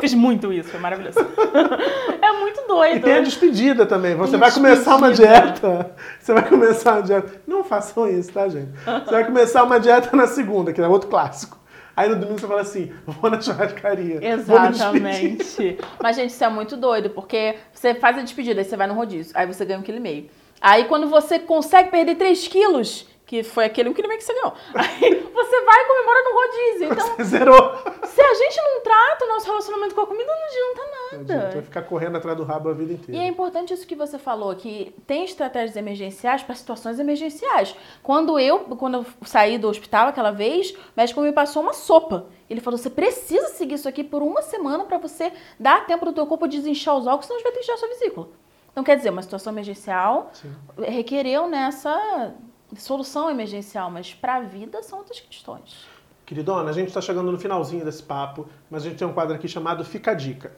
Fiz 0.00 0.14
muito 0.14 0.52
isso, 0.52 0.68
foi 0.70 0.80
maravilhoso. 0.80 1.18
é 2.20 2.32
muito 2.32 2.60
E 2.60 2.66
doido. 2.66 3.02
tem 3.02 3.14
a 3.14 3.20
despedida 3.20 3.86
também. 3.86 4.14
Você 4.16 4.36
vai 4.36 4.50
começar 4.50 4.96
uma 4.96 5.12
dieta. 5.12 5.94
Você 6.18 6.32
vai 6.32 6.48
começar 6.48 6.92
uma 6.94 7.02
dieta. 7.02 7.32
Não 7.46 7.64
façam 7.64 8.08
isso, 8.08 8.32
tá, 8.32 8.48
gente? 8.48 8.70
Você 8.84 9.10
vai 9.10 9.24
começar 9.24 9.62
uma 9.62 9.78
dieta 9.78 10.16
na 10.16 10.26
segunda, 10.26 10.72
que 10.72 10.80
é 10.80 10.88
outro 10.88 11.08
clássico. 11.08 11.58
Aí 11.96 12.08
no 12.08 12.16
domingo 12.16 12.40
você 12.40 12.46
fala 12.46 12.60
assim: 12.60 12.92
vou 13.06 13.30
na 13.30 13.40
churrascaria. 13.40 14.18
Exatamente. 14.26 15.78
Mas, 16.02 16.16
gente, 16.16 16.30
isso 16.30 16.42
é 16.44 16.48
muito 16.48 16.76
doido, 16.76 17.10
porque 17.10 17.54
você 17.72 17.94
faz 17.94 18.18
a 18.18 18.22
despedida, 18.22 18.60
aí 18.60 18.64
você 18.64 18.76
vai 18.76 18.86
no 18.86 18.94
rodízio, 18.94 19.32
aí 19.36 19.46
você 19.46 19.64
ganha 19.64 19.78
um 19.78 19.82
quilo 19.82 19.98
e 19.98 20.00
meio. 20.00 20.30
Aí 20.60 20.84
quando 20.84 21.08
você 21.08 21.38
consegue 21.38 21.90
perder 21.90 22.16
3 22.16 22.48
quilos, 22.48 23.06
que 23.26 23.42
foi 23.42 23.64
aquele 23.64 23.88
um 23.88 23.92
quilo 23.92 24.06
e 24.06 24.08
meio 24.08 24.18
que 24.18 24.24
você 24.24 24.34
ganhou, 24.34 24.54
aí 24.74 25.28
você 25.32 25.60
vai 25.64 25.80
e 25.80 25.86
comemora 25.86 26.22
no 26.24 26.34
rodízio. 26.34 26.92
Então, 26.92 27.16
Você 27.16 27.24
zerou. 27.24 27.78
Se 28.14 28.20
a 28.22 28.34
gente 28.34 28.56
não 28.62 28.80
trata 28.82 29.24
o 29.24 29.28
nosso 29.28 29.46
relacionamento 29.46 29.94
com 29.94 30.00
a 30.02 30.06
comida, 30.06 30.30
não 30.32 30.44
adianta 30.44 30.82
Não 30.84 31.06
adianta, 31.20 31.34
Vai 31.34 31.44
nada. 31.48 31.62
ficar 31.62 31.82
correndo 31.82 32.16
atrás 32.16 32.36
do 32.36 32.44
rabo 32.44 32.68
a 32.68 32.72
vida 32.72 32.92
E 32.92 32.94
inteira. 32.94 33.22
é 33.22 33.26
importante 33.26 33.72
isso 33.74 33.86
que 33.86 33.94
você 33.94 34.18
falou, 34.18 34.54
que 34.54 34.94
tem 35.06 35.24
estratégias 35.24 35.76
emergenciais 35.76 36.42
para 36.42 36.54
situações 36.54 36.98
emergenciais. 36.98 37.74
Quando 38.02 38.38
eu, 38.38 38.60
quando 38.76 38.94
eu 38.98 39.06
saí 39.24 39.58
do 39.58 39.68
hospital 39.68 40.08
aquela 40.08 40.30
vez, 40.30 40.70
o 40.72 40.76
médico 40.96 41.20
me 41.20 41.32
passou 41.32 41.62
uma 41.62 41.72
sopa. 41.72 42.26
Ele 42.48 42.60
falou: 42.60 42.78
você 42.78 42.90
precisa 42.90 43.48
seguir 43.48 43.74
isso 43.74 43.88
aqui 43.88 44.04
por 44.04 44.22
uma 44.22 44.42
semana 44.42 44.84
para 44.84 44.98
você 44.98 45.32
dar 45.58 45.86
tempo 45.86 46.04
do 46.04 46.12
teu 46.12 46.26
corpo 46.26 46.46
desinchar 46.46 46.96
os 46.96 47.06
órgãos, 47.06 47.26
senão 47.26 47.42
vai 47.42 47.52
ter 47.52 47.60
que 47.60 47.70
a 47.70 47.76
sua 47.76 47.88
vesícula. 47.88 48.28
Então, 48.70 48.82
quer 48.84 48.96
dizer, 48.96 49.10
uma 49.10 49.22
situação 49.22 49.52
emergencial 49.52 50.30
Sim. 50.32 50.52
requereu 50.78 51.46
nessa 51.48 52.34
solução 52.76 53.30
emergencial, 53.30 53.90
mas 53.90 54.12
para 54.14 54.34
a 54.36 54.40
vida 54.40 54.82
são 54.82 54.98
outras 54.98 55.20
questões. 55.20 55.86
Queridona, 56.26 56.70
a 56.70 56.72
gente 56.72 56.88
está 56.88 57.02
chegando 57.02 57.30
no 57.30 57.38
finalzinho 57.38 57.84
desse 57.84 58.02
papo, 58.02 58.46
mas 58.70 58.82
a 58.82 58.88
gente 58.88 58.98
tem 58.98 59.06
um 59.06 59.12
quadro 59.12 59.34
aqui 59.34 59.46
chamado 59.46 59.84
Fica 59.84 60.12
a 60.12 60.14
Dica. 60.14 60.52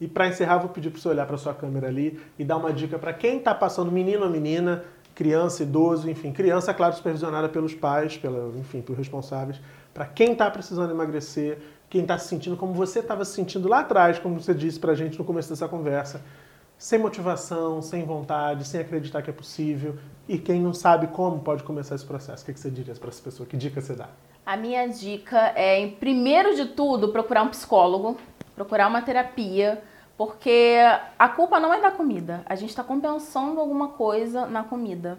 E 0.00 0.06
para 0.06 0.28
encerrar, 0.28 0.58
vou 0.58 0.68
pedir 0.68 0.90
para 0.90 1.00
você 1.00 1.08
olhar 1.08 1.26
para 1.26 1.36
sua 1.36 1.52
câmera 1.52 1.88
ali 1.88 2.20
e 2.38 2.44
dar 2.44 2.56
uma 2.56 2.72
dica 2.72 2.98
para 2.98 3.12
quem 3.12 3.38
está 3.38 3.54
passando, 3.54 3.90
menino 3.90 4.24
ou 4.24 4.30
menina, 4.30 4.84
criança, 5.14 5.62
idoso, 5.64 6.08
enfim, 6.08 6.32
criança, 6.32 6.72
claro, 6.72 6.94
supervisionada 6.94 7.48
pelos 7.48 7.74
pais, 7.74 8.16
pela, 8.16 8.56
enfim, 8.56 8.80
pelos 8.80 8.98
responsáveis, 8.98 9.60
para 9.92 10.04
quem 10.06 10.32
está 10.32 10.48
precisando 10.50 10.90
emagrecer, 10.90 11.58
quem 11.88 12.02
está 12.02 12.18
se 12.18 12.28
sentindo 12.28 12.56
como 12.56 12.72
você 12.72 13.00
estava 13.00 13.24
se 13.24 13.32
sentindo 13.32 13.68
lá 13.68 13.80
atrás, 13.80 14.18
como 14.18 14.40
você 14.40 14.54
disse 14.54 14.78
para 14.78 14.92
a 14.92 14.94
gente 14.94 15.18
no 15.18 15.24
começo 15.24 15.48
dessa 15.48 15.66
conversa, 15.66 16.22
sem 16.84 16.98
motivação, 16.98 17.80
sem 17.80 18.04
vontade, 18.04 18.68
sem 18.68 18.78
acreditar 18.78 19.22
que 19.22 19.30
é 19.30 19.32
possível, 19.32 19.96
e 20.28 20.36
quem 20.36 20.60
não 20.60 20.74
sabe 20.74 21.06
como 21.06 21.38
pode 21.38 21.62
começar 21.62 21.94
esse 21.94 22.04
processo. 22.04 22.42
O 22.42 22.46
que 22.46 22.60
você 22.60 22.70
diria 22.70 22.94
para 22.94 23.08
essa 23.08 23.22
pessoa? 23.22 23.48
Que 23.48 23.56
dica 23.56 23.80
você 23.80 23.94
dá? 23.94 24.10
A 24.44 24.54
minha 24.54 24.86
dica 24.86 25.54
é, 25.56 25.86
primeiro 25.98 26.54
de 26.54 26.66
tudo, 26.66 27.08
procurar 27.08 27.42
um 27.42 27.48
psicólogo, 27.48 28.18
procurar 28.54 28.86
uma 28.86 29.00
terapia, 29.00 29.82
porque 30.14 30.76
a 31.18 31.26
culpa 31.26 31.58
não 31.58 31.72
é 31.72 31.80
da 31.80 31.90
comida. 31.90 32.42
A 32.44 32.54
gente 32.54 32.68
está 32.68 32.84
compensando 32.84 33.58
alguma 33.60 33.88
coisa 33.88 34.44
na 34.44 34.62
comida. 34.62 35.18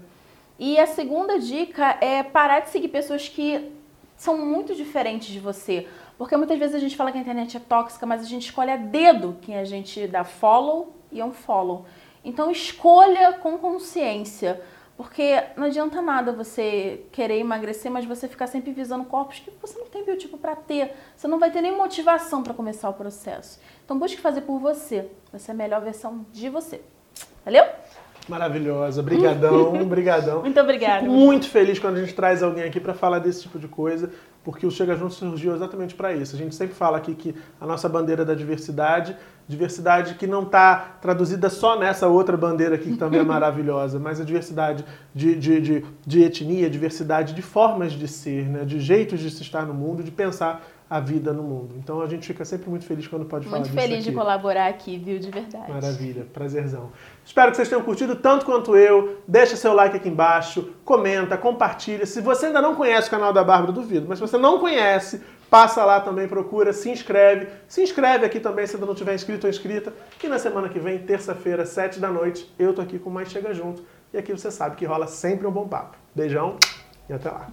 E 0.59 0.79
a 0.79 0.85
segunda 0.85 1.39
dica 1.39 1.97
é 1.99 2.21
parar 2.21 2.59
de 2.59 2.69
seguir 2.69 2.89
pessoas 2.89 3.27
que 3.27 3.71
são 4.15 4.37
muito 4.37 4.75
diferentes 4.75 5.29
de 5.29 5.39
você. 5.39 5.87
Porque 6.15 6.37
muitas 6.37 6.59
vezes 6.59 6.75
a 6.75 6.79
gente 6.79 6.95
fala 6.95 7.11
que 7.11 7.17
a 7.17 7.21
internet 7.21 7.57
é 7.57 7.59
tóxica, 7.59 8.05
mas 8.05 8.21
a 8.21 8.25
gente 8.25 8.43
escolhe 8.43 8.69
a 8.69 8.77
dedo 8.77 9.37
quem 9.41 9.57
a 9.57 9.65
gente 9.65 10.05
dá 10.05 10.23
follow 10.23 10.93
e 11.15 11.23
unfollow. 11.23 11.85
Então 12.23 12.51
escolha 12.51 13.33
com 13.33 13.57
consciência. 13.57 14.61
Porque 14.97 15.43
não 15.57 15.65
adianta 15.65 16.01
nada 16.01 16.31
você 16.31 17.05
querer 17.11 17.39
emagrecer, 17.39 17.91
mas 17.91 18.05
você 18.05 18.29
ficar 18.29 18.47
sempre 18.47 18.71
visando 18.71 19.03
corpos 19.03 19.39
que 19.39 19.51
você 19.61 19.77
não 19.77 19.87
tem 19.87 20.05
biotipo 20.05 20.37
para 20.37 20.55
ter. 20.55 20.95
Você 21.17 21.27
não 21.27 21.37
vai 21.37 21.51
ter 21.51 21.61
nem 21.61 21.75
motivação 21.75 22.41
para 22.41 22.53
começar 22.53 22.89
o 22.89 22.93
processo. 22.93 23.59
Então 23.83 23.99
busque 23.99 24.21
fazer 24.21 24.41
por 24.41 24.57
você. 24.57 25.11
Vai 25.31 25.39
ser 25.39 25.51
a 25.51 25.55
melhor 25.55 25.81
versão 25.81 26.25
de 26.31 26.49
você. 26.49 26.81
Valeu? 27.43 27.65
Maravilhosa, 28.27 29.03
brigadão, 29.03 29.71
brigadão. 29.85 30.41
Muito 30.41 30.59
obrigada. 30.59 31.01
Fico 31.01 31.11
muito 31.11 31.49
feliz 31.49 31.77
quando 31.79 31.97
a 31.97 32.01
gente 32.01 32.13
traz 32.13 32.41
alguém 32.41 32.63
aqui 32.63 32.79
para 32.79 32.93
falar 32.93 33.19
desse 33.19 33.43
tipo 33.43 33.59
de 33.59 33.67
coisa, 33.67 34.09
porque 34.43 34.65
o 34.65 34.71
Chega 34.71 34.95
Junto 34.95 35.13
surgiu 35.13 35.53
exatamente 35.55 35.93
para 35.93 36.13
isso. 36.13 36.35
A 36.35 36.39
gente 36.39 36.55
sempre 36.55 36.75
fala 36.75 36.97
aqui 36.97 37.13
que 37.13 37.35
a 37.59 37.65
nossa 37.65 37.87
bandeira 37.87 38.23
é 38.23 38.25
da 38.25 38.33
diversidade, 38.33 39.15
diversidade 39.47 40.15
que 40.15 40.25
não 40.25 40.43
está 40.43 40.97
traduzida 41.01 41.49
só 41.49 41.79
nessa 41.79 42.07
outra 42.07 42.35
bandeira 42.35 42.75
aqui, 42.75 42.91
que 42.91 42.97
também 42.97 43.19
é 43.19 43.23
maravilhosa, 43.25 43.99
mas 43.99 44.19
a 44.19 44.23
diversidade 44.23 44.83
de, 45.13 45.35
de, 45.35 45.61
de, 45.61 45.85
de 46.05 46.23
etnia, 46.23 46.69
diversidade 46.69 47.33
de 47.33 47.41
formas 47.41 47.93
de 47.93 48.07
ser, 48.07 48.47
né? 48.47 48.65
de 48.65 48.79
jeitos 48.79 49.19
de 49.19 49.29
se 49.29 49.43
estar 49.43 49.65
no 49.65 49.73
mundo, 49.73 50.03
de 50.03 50.11
pensar 50.11 50.65
a 50.89 50.99
vida 50.99 51.33
no 51.33 51.43
mundo. 51.43 51.75
Então 51.77 52.01
a 52.01 52.07
gente 52.07 52.27
fica 52.27 52.45
sempre 52.45 52.69
muito 52.69 52.85
feliz 52.85 53.07
quando 53.07 53.25
pode 53.25 53.45
falar 53.45 53.57
Muito 53.57 53.71
disso 53.71 53.81
feliz 53.81 54.03
de 54.03 54.11
colaborar 54.11 54.67
aqui, 54.67 54.97
viu? 54.97 55.17
De 55.19 55.31
verdade. 55.31 55.71
Maravilha, 55.71 56.27
prazerzão. 56.31 56.91
Espero 57.23 57.51
que 57.51 57.57
vocês 57.57 57.69
tenham 57.69 57.83
curtido 57.83 58.15
tanto 58.15 58.45
quanto 58.45 58.75
eu. 58.75 59.17
Deixa 59.27 59.55
seu 59.55 59.73
like 59.73 59.97
aqui 59.97 60.09
embaixo, 60.09 60.73
comenta, 60.83 61.37
compartilha. 61.37 62.05
Se 62.05 62.21
você 62.21 62.47
ainda 62.47 62.61
não 62.61 62.75
conhece 62.75 63.07
o 63.07 63.11
canal 63.11 63.33
da 63.33 63.43
Bárbara, 63.43 63.71
duvido, 63.71 64.05
mas 64.07 64.19
se 64.19 64.21
você 64.27 64.37
não 64.37 64.59
conhece, 64.59 65.23
passa 65.49 65.83
lá 65.83 65.99
também, 65.99 66.27
procura, 66.27 66.71
se 66.71 66.89
inscreve. 66.89 67.47
Se 67.67 67.81
inscreve 67.81 68.25
aqui 68.25 68.39
também 68.39 68.67
se 68.67 68.75
ainda 68.75 68.85
não 68.85 68.95
tiver 68.95 69.15
inscrito 69.15 69.47
ou 69.47 69.49
inscrita. 69.49 69.91
E 70.23 70.27
na 70.27 70.37
semana 70.37 70.69
que 70.69 70.79
vem, 70.79 70.99
terça-feira, 70.99 71.65
sete 71.65 71.99
da 71.99 72.09
noite, 72.09 72.53
eu 72.59 72.73
tô 72.73 72.81
aqui 72.81 72.99
com 72.99 73.09
mais 73.09 73.29
Chega 73.29 73.53
Junto. 73.53 73.83
E 74.13 74.17
aqui 74.17 74.31
você 74.31 74.51
sabe 74.51 74.75
que 74.75 74.85
rola 74.85 75.07
sempre 75.07 75.47
um 75.47 75.51
bom 75.51 75.67
papo. 75.67 75.97
Beijão 76.13 76.57
e 77.09 77.13
até 77.13 77.29
lá. 77.29 77.47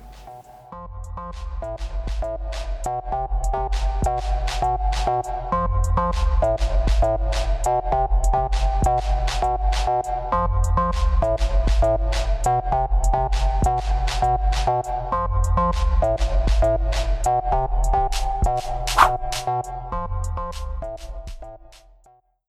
Thank 12.42 12.91